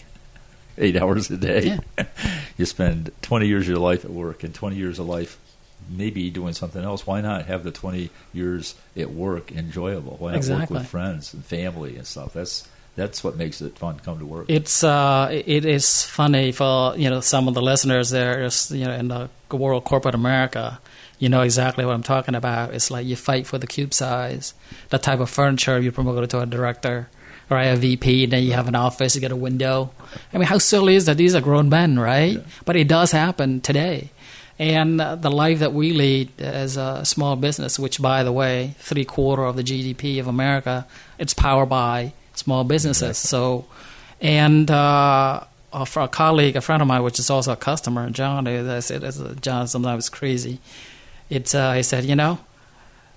eight 0.77 0.97
hours 1.01 1.31
a 1.31 1.37
day. 1.37 1.79
Yeah. 1.97 2.05
you 2.57 2.65
spend 2.65 3.11
20 3.21 3.47
years 3.47 3.63
of 3.63 3.69
your 3.69 3.79
life 3.79 4.03
at 4.03 4.11
work 4.11 4.43
and 4.43 4.53
20 4.53 4.75
years 4.75 4.99
of 4.99 5.07
life 5.07 5.39
maybe 5.89 6.29
doing 6.29 6.53
something 6.53 6.83
else. 6.83 7.07
Why 7.07 7.21
not 7.21 7.45
have 7.45 7.63
the 7.63 7.71
20 7.71 8.09
years 8.33 8.75
at 8.97 9.11
work 9.11 9.53
enjoyable? 9.53 10.17
Why 10.19 10.31
not 10.31 10.37
exactly. 10.37 10.73
work 10.73 10.81
with 10.81 10.89
friends 10.89 11.33
and 11.33 11.45
family 11.45 11.95
and 11.95 12.05
stuff? 12.05 12.33
That's 12.33 12.67
that's 12.95 13.23
what 13.23 13.35
makes 13.35 13.61
it 13.61 13.77
fun 13.77 13.97
to 13.97 14.03
come 14.03 14.19
to 14.19 14.25
work. 14.25 14.45
It's 14.49 14.83
uh, 14.83 15.29
it 15.31 15.65
is 15.65 16.03
funny 16.03 16.51
for 16.51 16.95
you 16.97 17.09
know 17.09 17.19
some 17.21 17.47
of 17.47 17.53
the 17.53 17.61
listeners 17.61 18.09
there, 18.09 18.47
you 18.69 18.85
know 18.85 18.93
in 18.93 19.07
the 19.07 19.29
world 19.51 19.83
corporate 19.83 20.15
America. 20.15 20.79
You 21.17 21.29
know 21.29 21.41
exactly 21.41 21.85
what 21.85 21.93
I'm 21.93 22.03
talking 22.03 22.35
about. 22.35 22.73
It's 22.73 22.91
like 22.91 23.05
you 23.05 23.15
fight 23.15 23.47
for 23.47 23.57
the 23.57 23.67
cube 23.67 23.93
size, 23.93 24.53
the 24.89 24.97
type 24.97 25.19
of 25.19 25.29
furniture 25.29 25.79
you 25.79 25.91
promote 25.91 26.23
it 26.23 26.29
to 26.31 26.41
a 26.41 26.45
director 26.45 27.07
or 27.49 27.57
a 27.57 27.75
VP, 27.75 28.25
and 28.25 28.33
then 28.33 28.43
you 28.43 28.53
have 28.53 28.67
an 28.67 28.75
office, 28.75 29.15
you 29.15 29.21
get 29.21 29.31
a 29.31 29.35
window. 29.35 29.91
I 30.33 30.37
mean, 30.37 30.47
how 30.47 30.57
silly 30.57 30.95
is 30.95 31.05
that? 31.05 31.15
These 31.17 31.35
are 31.35 31.41
grown 31.41 31.69
men, 31.69 31.99
right? 31.99 32.33
Yeah. 32.33 32.43
But 32.65 32.75
it 32.75 32.87
does 32.87 33.11
happen 33.11 33.61
today. 33.61 34.11
And 34.57 34.99
the 34.99 35.29
life 35.29 35.59
that 35.59 35.73
we 35.73 35.91
lead 35.91 36.31
as 36.39 36.77
a 36.77 37.03
small 37.03 37.35
business, 37.35 37.77
which, 37.77 38.01
by 38.01 38.23
the 38.23 38.31
way, 38.31 38.75
three 38.79 39.05
quarter 39.05 39.43
of 39.43 39.57
the 39.57 39.63
GDP 39.63 40.19
of 40.19 40.27
America, 40.27 40.87
it's 41.19 41.33
powered 41.33 41.69
by 41.69 42.13
small 42.35 42.63
businesses. 42.63 43.09
Exactly. 43.09 43.29
So, 43.29 43.65
and 44.21 44.69
uh, 44.71 45.43
a, 45.73 45.87
a, 45.95 46.07
colleague, 46.07 46.55
a 46.55 46.61
friend 46.61 46.81
of 46.81 46.87
mine, 46.87 47.03
which 47.03 47.19
is 47.19 47.29
also 47.29 47.53
a 47.53 47.57
customer, 47.57 48.09
John, 48.09 48.47
I 48.47 48.79
said, 48.79 49.41
John, 49.41 49.67
sometimes 49.67 50.09
crazy. 50.09 50.59
It's 51.29 51.55
uh, 51.55 51.73
he 51.73 51.83
said, 51.83 52.05
you 52.05 52.15
know, 52.15 52.39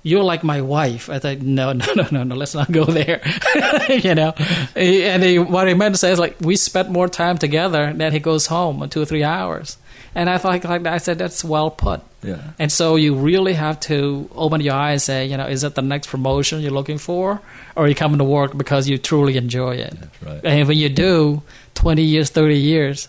you're 0.03 0.25
like 0.25 0.45
my 0.45 0.61
wife. 0.61 1.11
I 1.11 1.19
said, 1.19 1.43
no, 1.43 1.73
no, 1.75 1.87
no, 1.95 2.07
no, 2.11 2.23
no, 2.25 2.35
let's 2.35 2.55
not 2.55 2.71
go 2.71 2.85
there. 2.85 3.21
you 3.89 4.15
know, 4.15 4.33
and 4.75 5.23
he, 5.23 5.39
what 5.39 5.69
he 5.69 5.75
meant 5.75 5.95
to 5.95 5.99
say 5.99 6.13
is 6.13 6.19
like, 6.19 6.37
we 6.41 6.57
spent 6.57 6.91
more 6.91 7.09
time 7.09 7.39
together 7.39 7.93
than 7.93 8.13
he 8.13 8.19
goes 8.19 8.47
home 8.47 8.83
in 8.83 8.91
two 8.91 9.03
or 9.03 9.05
three 9.05 9.25
hours. 9.25 9.77
And 10.15 10.29
I 10.29 10.39
thought, 10.39 10.65
like 10.65 10.87
I 10.87 10.99
said, 10.99 11.19
that's 11.19 11.45
well 11.45 11.71
put. 11.71 12.01
Yeah. 12.23 12.43
And 12.59 12.73
so 12.73 12.97
you 12.97 13.15
really 13.15 13.53
have 13.53 13.79
to 13.81 14.29
open 14.35 14.61
your 14.61 14.75
eyes 14.75 14.95
and 14.95 15.03
say, 15.03 15.27
you 15.27 15.37
know, 15.37 15.47
is 15.47 15.63
it 15.63 15.75
the 15.75 15.83
next 15.83 16.09
promotion 16.09 16.61
you're 16.61 16.73
looking 16.73 16.99
for, 16.99 17.41
or 17.77 17.85
are 17.85 17.89
you 17.89 17.95
coming 17.95 18.19
to 18.19 18.25
work 18.25 18.57
because 18.57 18.89
you 18.89 18.99
truly 18.99 19.37
enjoy 19.37 19.77
it? 19.77 19.97
That's 20.01 20.23
right. 20.23 20.41
And 20.45 20.69
when 20.69 20.79
you 20.79 20.89
do, 20.89 21.43
twenty 21.75 22.03
years, 22.03 22.31
thirty 22.31 22.59
years, 22.59 23.09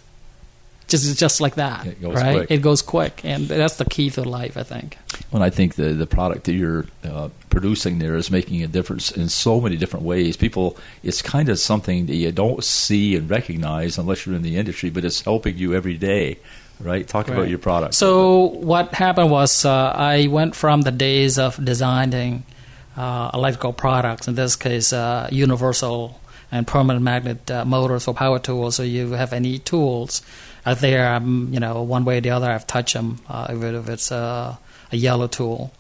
just 0.88 1.18
just 1.18 1.42
like 1.42 1.56
that, 1.56 1.88
it 1.88 2.02
goes 2.02 2.16
right? 2.16 2.36
Quick. 2.38 2.52
It 2.52 2.62
goes 2.62 2.82
quick, 2.84 3.22
and 3.24 3.48
that's 3.48 3.78
the 3.78 3.86
key 3.86 4.12
to 4.12 4.22
life, 4.24 4.58
I 4.58 4.64
think. 4.64 4.98
Well, 5.32 5.44
I 5.44 5.50
think 5.50 5.76
the 5.76 5.94
the 5.94 6.08
product 6.08 6.46
that 6.46 6.54
you're 6.54 6.86
uh, 7.04 7.30
producing 7.50 8.00
there 8.00 8.16
is 8.16 8.32
making 8.32 8.64
a 8.64 8.68
difference 8.68 9.12
in 9.12 9.30
so 9.30 9.62
many 9.62 9.78
different 9.78 10.06
ways. 10.06 10.38
People, 10.38 10.78
it's 11.04 11.22
kind 11.22 11.50
of 11.50 11.60
something 11.60 12.08
that 12.08 12.16
you 12.16 12.32
don't 12.32 12.64
see 12.64 13.16
and 13.16 13.30
recognize 13.30 13.98
unless 13.98 14.26
you're 14.26 14.36
in 14.36 14.42
the 14.42 14.58
industry, 14.58 14.90
but 14.90 15.06
it's 15.06 15.22
helping 15.22 15.58
you 15.58 15.74
every 15.74 15.98
day. 15.98 16.40
Right. 16.80 17.06
Talk 17.06 17.28
right. 17.28 17.38
about 17.38 17.50
your 17.50 17.60
product. 17.60 17.94
So 17.94 18.46
what 18.46 18.94
happened 18.94 19.30
was 19.30 19.66
uh, 19.66 19.92
I 19.94 20.28
went 20.28 20.56
from 20.56 20.82
the 20.82 20.92
days 20.92 21.38
of 21.38 21.64
designing 21.64 22.44
uh, 22.96 23.32
electrical 23.34 23.74
products, 23.74 24.30
in 24.30 24.36
this 24.36 24.56
case, 24.56 24.94
uh, 24.94 25.28
universal 25.32 26.20
and 26.52 26.66
permanent 26.66 27.04
magnet 27.04 27.52
uh, 27.52 27.66
motors 27.66 28.06
for 28.06 28.14
power 28.14 28.40
tools. 28.40 28.76
So 28.76 28.84
you 28.84 29.12
have 29.12 29.34
any 29.34 29.60
tools 29.60 30.22
there, 30.76 31.14
um, 31.14 31.50
you 31.52 31.60
know, 31.60 31.82
one 31.84 32.06
way 32.06 32.18
or 32.18 32.22
the 32.22 32.32
other, 32.32 32.50
I've 32.50 32.68
touched 32.68 32.94
them. 32.94 33.20
Uh, 33.28 33.48
if 33.50 33.90
it's 33.90 34.12
a, 34.12 34.60
a 34.92 34.96
yellow 34.96 35.28
tool 35.28 35.74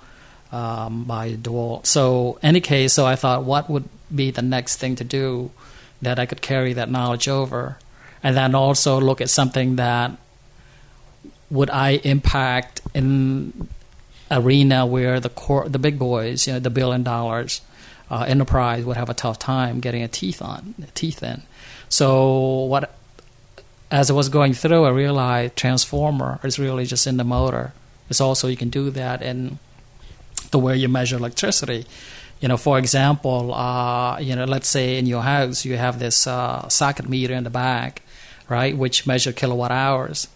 um, 0.51 1.03
by 1.03 1.33
DeWalt. 1.33 1.85
So, 1.85 2.39
any 2.41 2.61
case, 2.61 2.93
so 2.93 3.05
I 3.05 3.15
thought, 3.15 3.43
what 3.43 3.69
would 3.69 3.87
be 4.13 4.31
the 4.31 4.41
next 4.41 4.77
thing 4.77 4.95
to 4.95 5.03
do 5.03 5.51
that 6.01 6.19
I 6.19 6.25
could 6.25 6.41
carry 6.41 6.73
that 6.73 6.89
knowledge 6.89 7.27
over, 7.27 7.77
and 8.23 8.35
then 8.35 8.55
also 8.55 8.99
look 8.99 9.21
at 9.21 9.29
something 9.29 9.75
that 9.75 10.11
would 11.49 11.69
I 11.69 11.91
impact 12.03 12.81
in 12.93 13.67
arena 14.31 14.85
where 14.85 15.19
the 15.19 15.29
core, 15.29 15.67
the 15.67 15.79
big 15.79 15.97
boys, 15.97 16.47
you 16.47 16.53
know, 16.53 16.59
the 16.59 16.69
billion 16.69 17.03
dollars 17.03 17.61
uh, 18.11 18.25
enterprise 18.27 18.85
would 18.85 18.97
have 18.97 19.09
a 19.09 19.13
tough 19.13 19.39
time 19.39 19.79
getting 19.79 20.03
a 20.03 20.07
teeth 20.07 20.41
on 20.41 20.75
teeth 20.93 21.23
in. 21.23 21.41
So 21.89 22.63
what 22.65 22.93
as 23.91 24.09
I 24.09 24.13
was 24.13 24.29
going 24.29 24.53
through, 24.53 24.85
I 24.85 24.89
realized 24.89 25.55
transformer 25.55 26.39
is 26.43 26.59
really 26.59 26.85
just 26.85 27.07
in 27.07 27.17
the 27.17 27.23
motor. 27.23 27.73
It's 28.09 28.21
also 28.21 28.47
you 28.47 28.57
can 28.57 28.69
do 28.69 28.89
that 28.91 29.21
in 29.21 29.59
the 30.51 30.59
way 30.59 30.77
you 30.77 30.87
measure 30.87 31.17
electricity. 31.17 31.85
You 32.39 32.47
know, 32.47 32.57
for 32.57 32.77
example, 32.77 33.53
uh, 33.53 34.19
you 34.19 34.35
know, 34.35 34.45
let's 34.45 34.67
say 34.67 34.97
in 34.97 35.05
your 35.05 35.21
house 35.21 35.65
you 35.65 35.75
have 35.77 35.99
this 35.99 36.27
uh, 36.27 36.69
socket 36.69 37.09
meter 37.09 37.33
in 37.33 37.43
the 37.43 37.49
back, 37.49 38.03
right, 38.47 38.77
which 38.77 39.07
measure 39.07 39.33
kilowatt 39.33 39.71
hours. 39.71 40.27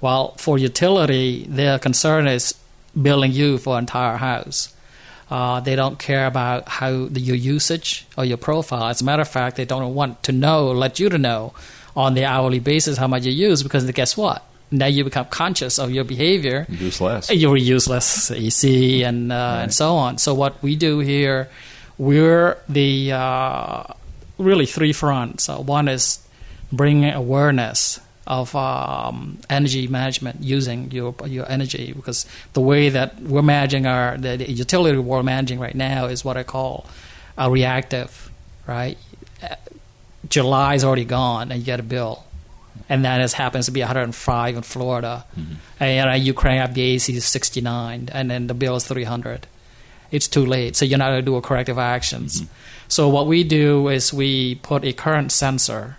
Well, 0.00 0.34
for 0.36 0.58
utility, 0.58 1.46
their 1.48 1.78
concern 1.78 2.26
is 2.26 2.54
billing 3.00 3.32
you 3.32 3.58
for 3.58 3.78
entire 3.78 4.16
house. 4.16 4.74
Uh, 5.30 5.60
they 5.60 5.76
don't 5.76 5.98
care 5.98 6.26
about 6.26 6.68
how 6.68 7.06
the, 7.06 7.20
your 7.20 7.36
usage 7.36 8.06
or 8.18 8.24
your 8.24 8.36
profile. 8.36 8.88
As 8.88 9.00
a 9.00 9.04
matter 9.04 9.22
of 9.22 9.28
fact, 9.28 9.56
they 9.56 9.64
don't 9.64 9.94
want 9.94 10.22
to 10.24 10.32
know, 10.32 10.72
let 10.72 10.98
you 10.98 11.08
to 11.08 11.18
know 11.18 11.54
on 11.96 12.14
the 12.14 12.24
hourly 12.24 12.58
basis 12.58 12.96
how 12.96 13.06
much 13.06 13.24
you 13.24 13.32
use 13.32 13.62
because 13.62 13.90
guess 13.92 14.16
what? 14.16 14.44
Now 14.70 14.86
you 14.86 15.04
become 15.04 15.26
conscious 15.26 15.78
of 15.78 15.90
your 15.90 16.04
behavior. 16.04 16.66
You 16.68 16.78
use 16.86 17.00
less. 17.00 17.30
You 17.30 17.54
use 17.54 17.88
less 17.88 18.30
AC 18.30 19.02
and 19.04 19.30
uh, 19.30 19.34
right. 19.34 19.62
and 19.64 19.74
so 19.74 19.96
on. 19.96 20.16
So 20.18 20.32
what 20.32 20.62
we 20.62 20.76
do 20.76 21.00
here, 21.00 21.50
we're 21.98 22.56
the 22.68 23.12
uh, 23.12 23.84
really 24.38 24.64
three 24.64 24.94
fronts. 24.94 25.48
Uh, 25.48 25.58
one 25.58 25.88
is 25.88 26.26
bringing 26.72 27.12
awareness 27.12 28.00
of 28.26 28.54
um, 28.56 29.38
energy 29.50 29.88
management 29.88 30.42
using 30.42 30.90
your 30.90 31.14
your 31.26 31.48
energy 31.50 31.92
because 31.92 32.24
the 32.54 32.60
way 32.60 32.88
that 32.88 33.20
we're 33.20 33.42
managing 33.42 33.84
our 33.84 34.16
the, 34.16 34.36
the 34.36 34.50
utility 34.50 34.96
we're 34.96 35.22
managing 35.22 35.58
right 35.58 35.74
now 35.74 36.06
is 36.06 36.24
what 36.24 36.36
I 36.36 36.44
call 36.44 36.86
a 37.36 37.50
reactive, 37.50 38.30
right? 38.66 38.96
July 40.32 40.74
is 40.74 40.82
already 40.82 41.04
gone 41.04 41.52
and 41.52 41.60
you 41.60 41.66
get 41.66 41.78
a 41.78 41.82
bill. 41.82 42.24
And 42.88 43.04
then 43.04 43.20
it 43.20 43.32
happens 43.32 43.66
to 43.66 43.70
be 43.70 43.80
105 43.80 44.56
in 44.56 44.62
Florida. 44.62 45.26
Mm-hmm. 45.38 45.54
And 45.78 46.10
uh, 46.10 46.12
you 46.14 46.32
crank 46.32 46.72
the 46.72 46.80
AC 46.80 47.12
to 47.12 47.20
69 47.20 48.08
and 48.10 48.30
then 48.30 48.46
the 48.46 48.54
bill 48.54 48.76
is 48.76 48.86
300. 48.86 49.46
It's 50.10 50.28
too 50.28 50.46
late. 50.46 50.74
So 50.74 50.86
you're 50.86 50.98
not 50.98 51.10
going 51.10 51.20
to 51.20 51.30
do 51.30 51.36
a 51.36 51.42
corrective 51.42 51.78
actions. 51.78 52.40
Mm-hmm. 52.40 52.52
So 52.88 53.10
what 53.10 53.26
we 53.26 53.44
do 53.44 53.88
is 53.88 54.12
we 54.12 54.54
put 54.56 54.84
a 54.86 54.94
current 54.94 55.32
sensor 55.32 55.98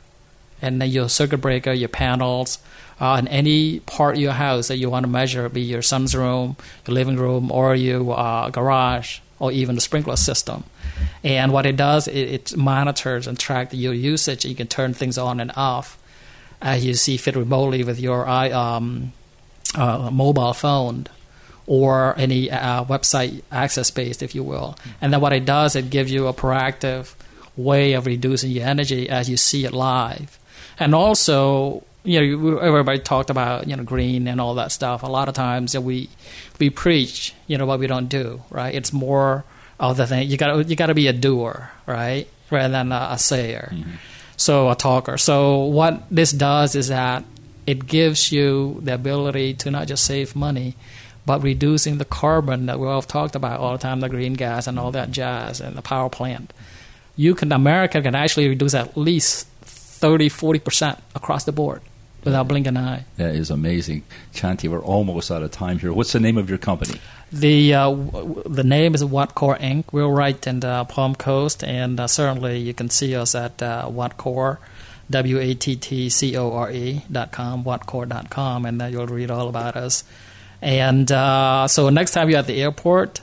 and 0.64 0.82
then 0.82 0.90
your 0.90 1.10
circuit 1.10 1.38
breaker, 1.38 1.72
your 1.72 1.90
panels, 1.90 2.58
uh, 3.00 3.16
and 3.16 3.28
any 3.28 3.82
part 3.82 4.16
of 4.16 4.22
your 4.22 4.32
house 4.32 4.68
that 4.70 4.78
you 4.78 4.90
want 4.90 5.04
to 5.04 5.12
measure, 5.12 5.48
be 5.50 5.62
your 5.62 5.84
son's 5.84 6.16
room, 6.16 6.58
your 6.88 6.96
living 6.96 7.18
room, 7.18 7.52
or 7.52 7.76
your 7.76 8.18
uh, 8.18 8.50
garage, 8.50 9.20
or 9.38 9.52
even 9.52 9.76
the 9.76 9.82
sprinkler 9.82 10.16
system. 10.16 10.64
And 11.24 11.52
what 11.52 11.66
it 11.66 11.78
does, 11.78 12.08
it, 12.08 12.16
it 12.16 12.58
monitors 12.58 13.28
and 13.28 13.40
tracks 13.40 13.74
your 13.74 13.94
usage. 13.94 14.46
You 14.46 14.56
can 14.56 14.68
turn 14.68 14.94
things 14.94 15.18
on 15.18 15.40
and 15.40 15.52
off 15.56 15.98
as 16.62 16.86
you 16.86 16.94
see 16.94 17.18
fit 17.18 17.36
remotely 17.36 17.84
with 17.84 18.00
your 18.00 18.28
um, 18.28 19.12
uh, 19.76 20.10
mobile 20.12 20.54
phone 20.54 21.08
or 21.66 22.18
any 22.18 22.52
uh, 22.52 22.84
website 22.86 23.42
access 23.52 23.92
based, 23.92 24.24
if 24.24 24.36
you 24.36 24.44
will. 24.44 24.76
And 25.02 25.14
then 25.14 25.22
what 25.22 25.34
it 25.34 25.46
does, 25.46 25.76
it 25.76 25.90
gives 25.90 26.12
you 26.12 26.28
a 26.28 26.34
proactive 26.34 27.14
way 27.56 27.94
of 27.94 28.06
reducing 28.06 28.52
your 28.52 28.66
energy 28.66 29.10
as 29.10 29.30
you 29.30 29.38
see 29.38 29.66
it 29.66 29.74
live. 29.74 30.40
And 30.80 30.96
also, 30.96 31.84
you 32.04 32.20
know, 32.38 32.58
everybody 32.58 33.00
talked 33.00 33.30
about 33.30 33.68
you 33.68 33.76
know 33.76 33.84
green 33.84 34.28
and 34.28 34.42
all 34.42 34.56
that 34.56 34.72
stuff. 34.72 35.04
A 35.04 35.08
lot 35.08 35.30
of 35.30 35.36
times 35.36 35.78
we 35.78 36.10
we 36.60 36.70
preach, 36.70 37.34
you 37.48 37.58
know, 37.58 37.66
what 37.66 37.80
we 37.80 37.88
don't 37.88 38.10
do. 38.10 38.42
Right? 38.50 38.74
It's 38.74 38.92
more 38.92 39.46
of 39.92 39.98
the 39.98 40.08
thing. 40.08 40.30
You 40.30 40.38
got 40.38 40.70
you 40.70 40.76
got 40.76 40.88
to 40.88 40.94
be 40.94 41.08
a 41.08 41.14
doer, 41.14 41.70
right, 41.86 42.28
rather 42.50 42.72
than 42.72 42.92
a, 42.92 43.10
a 43.12 43.20
sayer. 43.20 43.70
Mm-hmm. 43.72 43.92
So 44.38 44.70
a 44.70 44.76
talker. 44.76 45.18
So 45.18 45.66
what 45.66 46.04
this 46.10 46.32
does 46.32 46.76
is 46.76 46.88
that 46.88 47.24
it 47.68 47.86
gives 47.86 48.32
you 48.32 48.80
the 48.82 48.94
ability 48.94 49.54
to 49.56 49.72
not 49.72 49.88
just 49.88 50.06
save 50.06 50.36
money, 50.36 50.76
but 51.26 51.44
reducing 51.44 51.98
the 51.98 52.06
carbon 52.06 52.66
that 52.66 52.80
we 52.80 52.88
all 52.88 53.02
talked 53.02 53.36
about 53.36 53.60
all 53.60 53.74
the 53.74 53.78
time, 53.78 54.00
the 54.00 54.10
green 54.10 54.34
gas 54.34 54.68
and 54.68 54.80
all 54.80 54.92
that 54.92 55.12
jazz, 55.12 55.62
and 55.62 55.76
the 55.76 55.82
power 55.82 56.10
plant. 56.10 56.54
You 57.16 57.36
can 57.36 57.52
America 57.52 58.02
can 58.02 58.16
actually 58.16 58.48
reduce 58.48 58.74
at 58.74 58.98
least 58.98 59.48
30, 59.62 60.30
40 60.30 60.60
percent 60.60 61.00
across 61.14 61.44
the 61.44 61.52
board 61.52 61.82
without 62.24 62.48
blinking 62.48 62.78
an 62.78 62.78
eye. 62.78 63.06
That 63.18 63.36
is 63.36 63.52
amazing. 63.52 64.04
Chanti, 64.34 64.70
we're 64.70 64.80
almost 64.80 65.30
out 65.30 65.44
of 65.44 65.52
time 65.52 65.80
here. 65.80 65.92
What's 65.92 66.14
the 66.14 66.20
name 66.20 66.38
of 66.38 66.50
your 66.50 66.58
company? 66.58 67.00
The 67.34 67.74
uh, 67.74 67.96
the 68.46 68.64
name 68.64 68.94
is 68.94 69.04
Wattcore 69.04 69.60
Inc. 69.60 69.86
We're 69.92 70.06
right 70.06 70.46
in 70.46 70.60
the 70.60 70.86
Palm 70.86 71.16
Coast, 71.16 71.64
and 71.64 72.00
uh, 72.00 72.06
certainly 72.06 72.60
you 72.60 72.76
can 72.76 72.92
see 72.92 73.16
us 73.16 73.34
at 73.34 73.60
uh, 73.60 73.90
Wattcore, 73.90 74.60
W 75.10 75.40
A 75.40 75.56
T 75.56 75.76
T 75.76 76.10
C 76.10 76.38
O 76.38 76.54
R 76.54 76.72
E 76.72 77.02
dot 77.12 77.32
com, 77.32 77.64
Wattcore 77.64 78.08
dot 78.08 78.30
com, 78.30 78.68
and 78.68 78.80
you'll 78.92 79.08
read 79.08 79.32
all 79.32 79.50
about 79.50 79.76
us. 79.76 80.04
And 80.62 81.12
uh, 81.12 81.68
so 81.68 81.90
next 81.90 82.12
time 82.12 82.30
you're 82.30 82.38
at 82.38 82.46
the 82.46 82.62
airport 82.62 83.20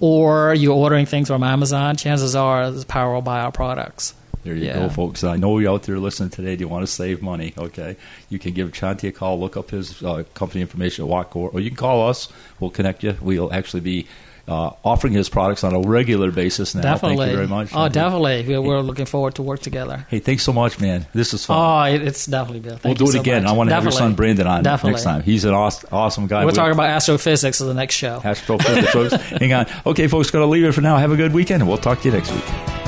or 0.00 0.52
you're 0.52 0.76
ordering 0.76 1.06
things 1.06 1.28
from 1.28 1.42
Amazon, 1.42 1.96
chances 1.96 2.36
are 2.36 2.68
it's 2.68 2.84
powered 2.84 3.24
by 3.24 3.40
our 3.40 3.52
products. 3.52 4.12
There 4.44 4.54
you 4.54 4.66
yeah. 4.66 4.74
go, 4.74 4.88
folks. 4.90 5.24
I 5.24 5.36
know 5.36 5.58
you're 5.58 5.72
out 5.72 5.84
there 5.84 5.98
listening 5.98 6.30
today. 6.30 6.54
Do 6.54 6.60
you 6.60 6.68
want 6.68 6.82
to 6.86 6.92
save 6.92 7.22
money? 7.22 7.54
Okay. 7.56 7.96
You 8.28 8.38
can 8.38 8.52
give 8.52 8.70
Chanti 8.72 9.08
a 9.08 9.12
call, 9.12 9.40
look 9.40 9.56
up 9.56 9.70
his 9.70 10.02
uh, 10.02 10.24
company 10.34 10.60
information 10.60 11.06
at 11.06 11.10
Wattcore, 11.10 11.52
or 11.52 11.60
you 11.60 11.70
can 11.70 11.76
call 11.76 12.08
us. 12.08 12.28
We'll 12.60 12.70
connect 12.70 13.02
you. 13.02 13.16
We'll 13.22 13.52
actually 13.52 13.80
be 13.80 14.06
uh, 14.46 14.70
offering 14.84 15.14
his 15.14 15.28
products 15.28 15.64
on 15.64 15.74
a 15.74 15.80
regular 15.80 16.30
basis 16.30 16.74
now. 16.74 16.82
Definitely. 16.82 17.16
Thank 17.16 17.30
you 17.30 17.36
very 17.36 17.48
much. 17.48 17.70
Oh, 17.74 17.88
definitely. 17.88 18.58
We're 18.58 18.80
looking 18.80 19.06
forward 19.06 19.36
to 19.36 19.42
work 19.42 19.60
together. 19.60 20.06
Hey, 20.10 20.18
thanks 20.18 20.42
so 20.42 20.52
much, 20.52 20.78
man. 20.78 21.06
This 21.14 21.32
is 21.32 21.46
fun. 21.46 21.56
Oh, 21.56 21.96
it's 21.96 22.26
definitely 22.26 22.60
good. 22.60 22.80
Thank 22.80 22.98
we'll 22.98 23.06
do 23.06 23.10
it 23.10 23.14
so 23.14 23.20
again. 23.20 23.44
Much. 23.44 23.52
I 23.52 23.56
want 23.56 23.68
to 23.68 23.70
definitely. 23.70 23.96
have 23.96 24.00
your 24.00 24.10
son 24.10 24.14
Brandon 24.14 24.46
on 24.46 24.62
definitely. 24.62 24.92
next 24.92 25.04
time. 25.04 25.22
He's 25.22 25.44
an 25.44 25.54
awesome, 25.54 25.88
awesome 25.90 26.26
guy. 26.26 26.44
We're, 26.44 26.52
talking 26.52 26.74
about 26.74 26.90
astrophysics 26.90 27.60
in 27.60 27.68
the 27.68 27.74
next 27.74 27.94
show. 27.94 28.20
Astrophysics, 28.22 28.90
folks. 28.90 29.14
Hang 29.40 29.52
on. 29.54 29.66
Okay, 29.86 30.08
folks, 30.08 30.30
got 30.30 30.40
to 30.40 30.46
leave 30.46 30.64
it 30.64 30.72
for 30.72 30.82
now. 30.82 30.98
Have 30.98 31.12
a 31.12 31.16
good 31.16 31.32
weekend, 31.32 31.62
and 31.62 31.68
we'll 31.68 31.78
talk 31.78 32.00
to 32.02 32.08
you 32.08 32.14
next 32.14 32.30
week. 32.30 32.83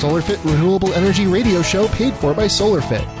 SolarFit 0.00 0.44
Renewable 0.44 0.92
Energy 0.94 1.26
Radio 1.26 1.62
Show 1.62 1.88
paid 1.88 2.14
for 2.14 2.34
by 2.34 2.46
SolarFit. 2.46 3.13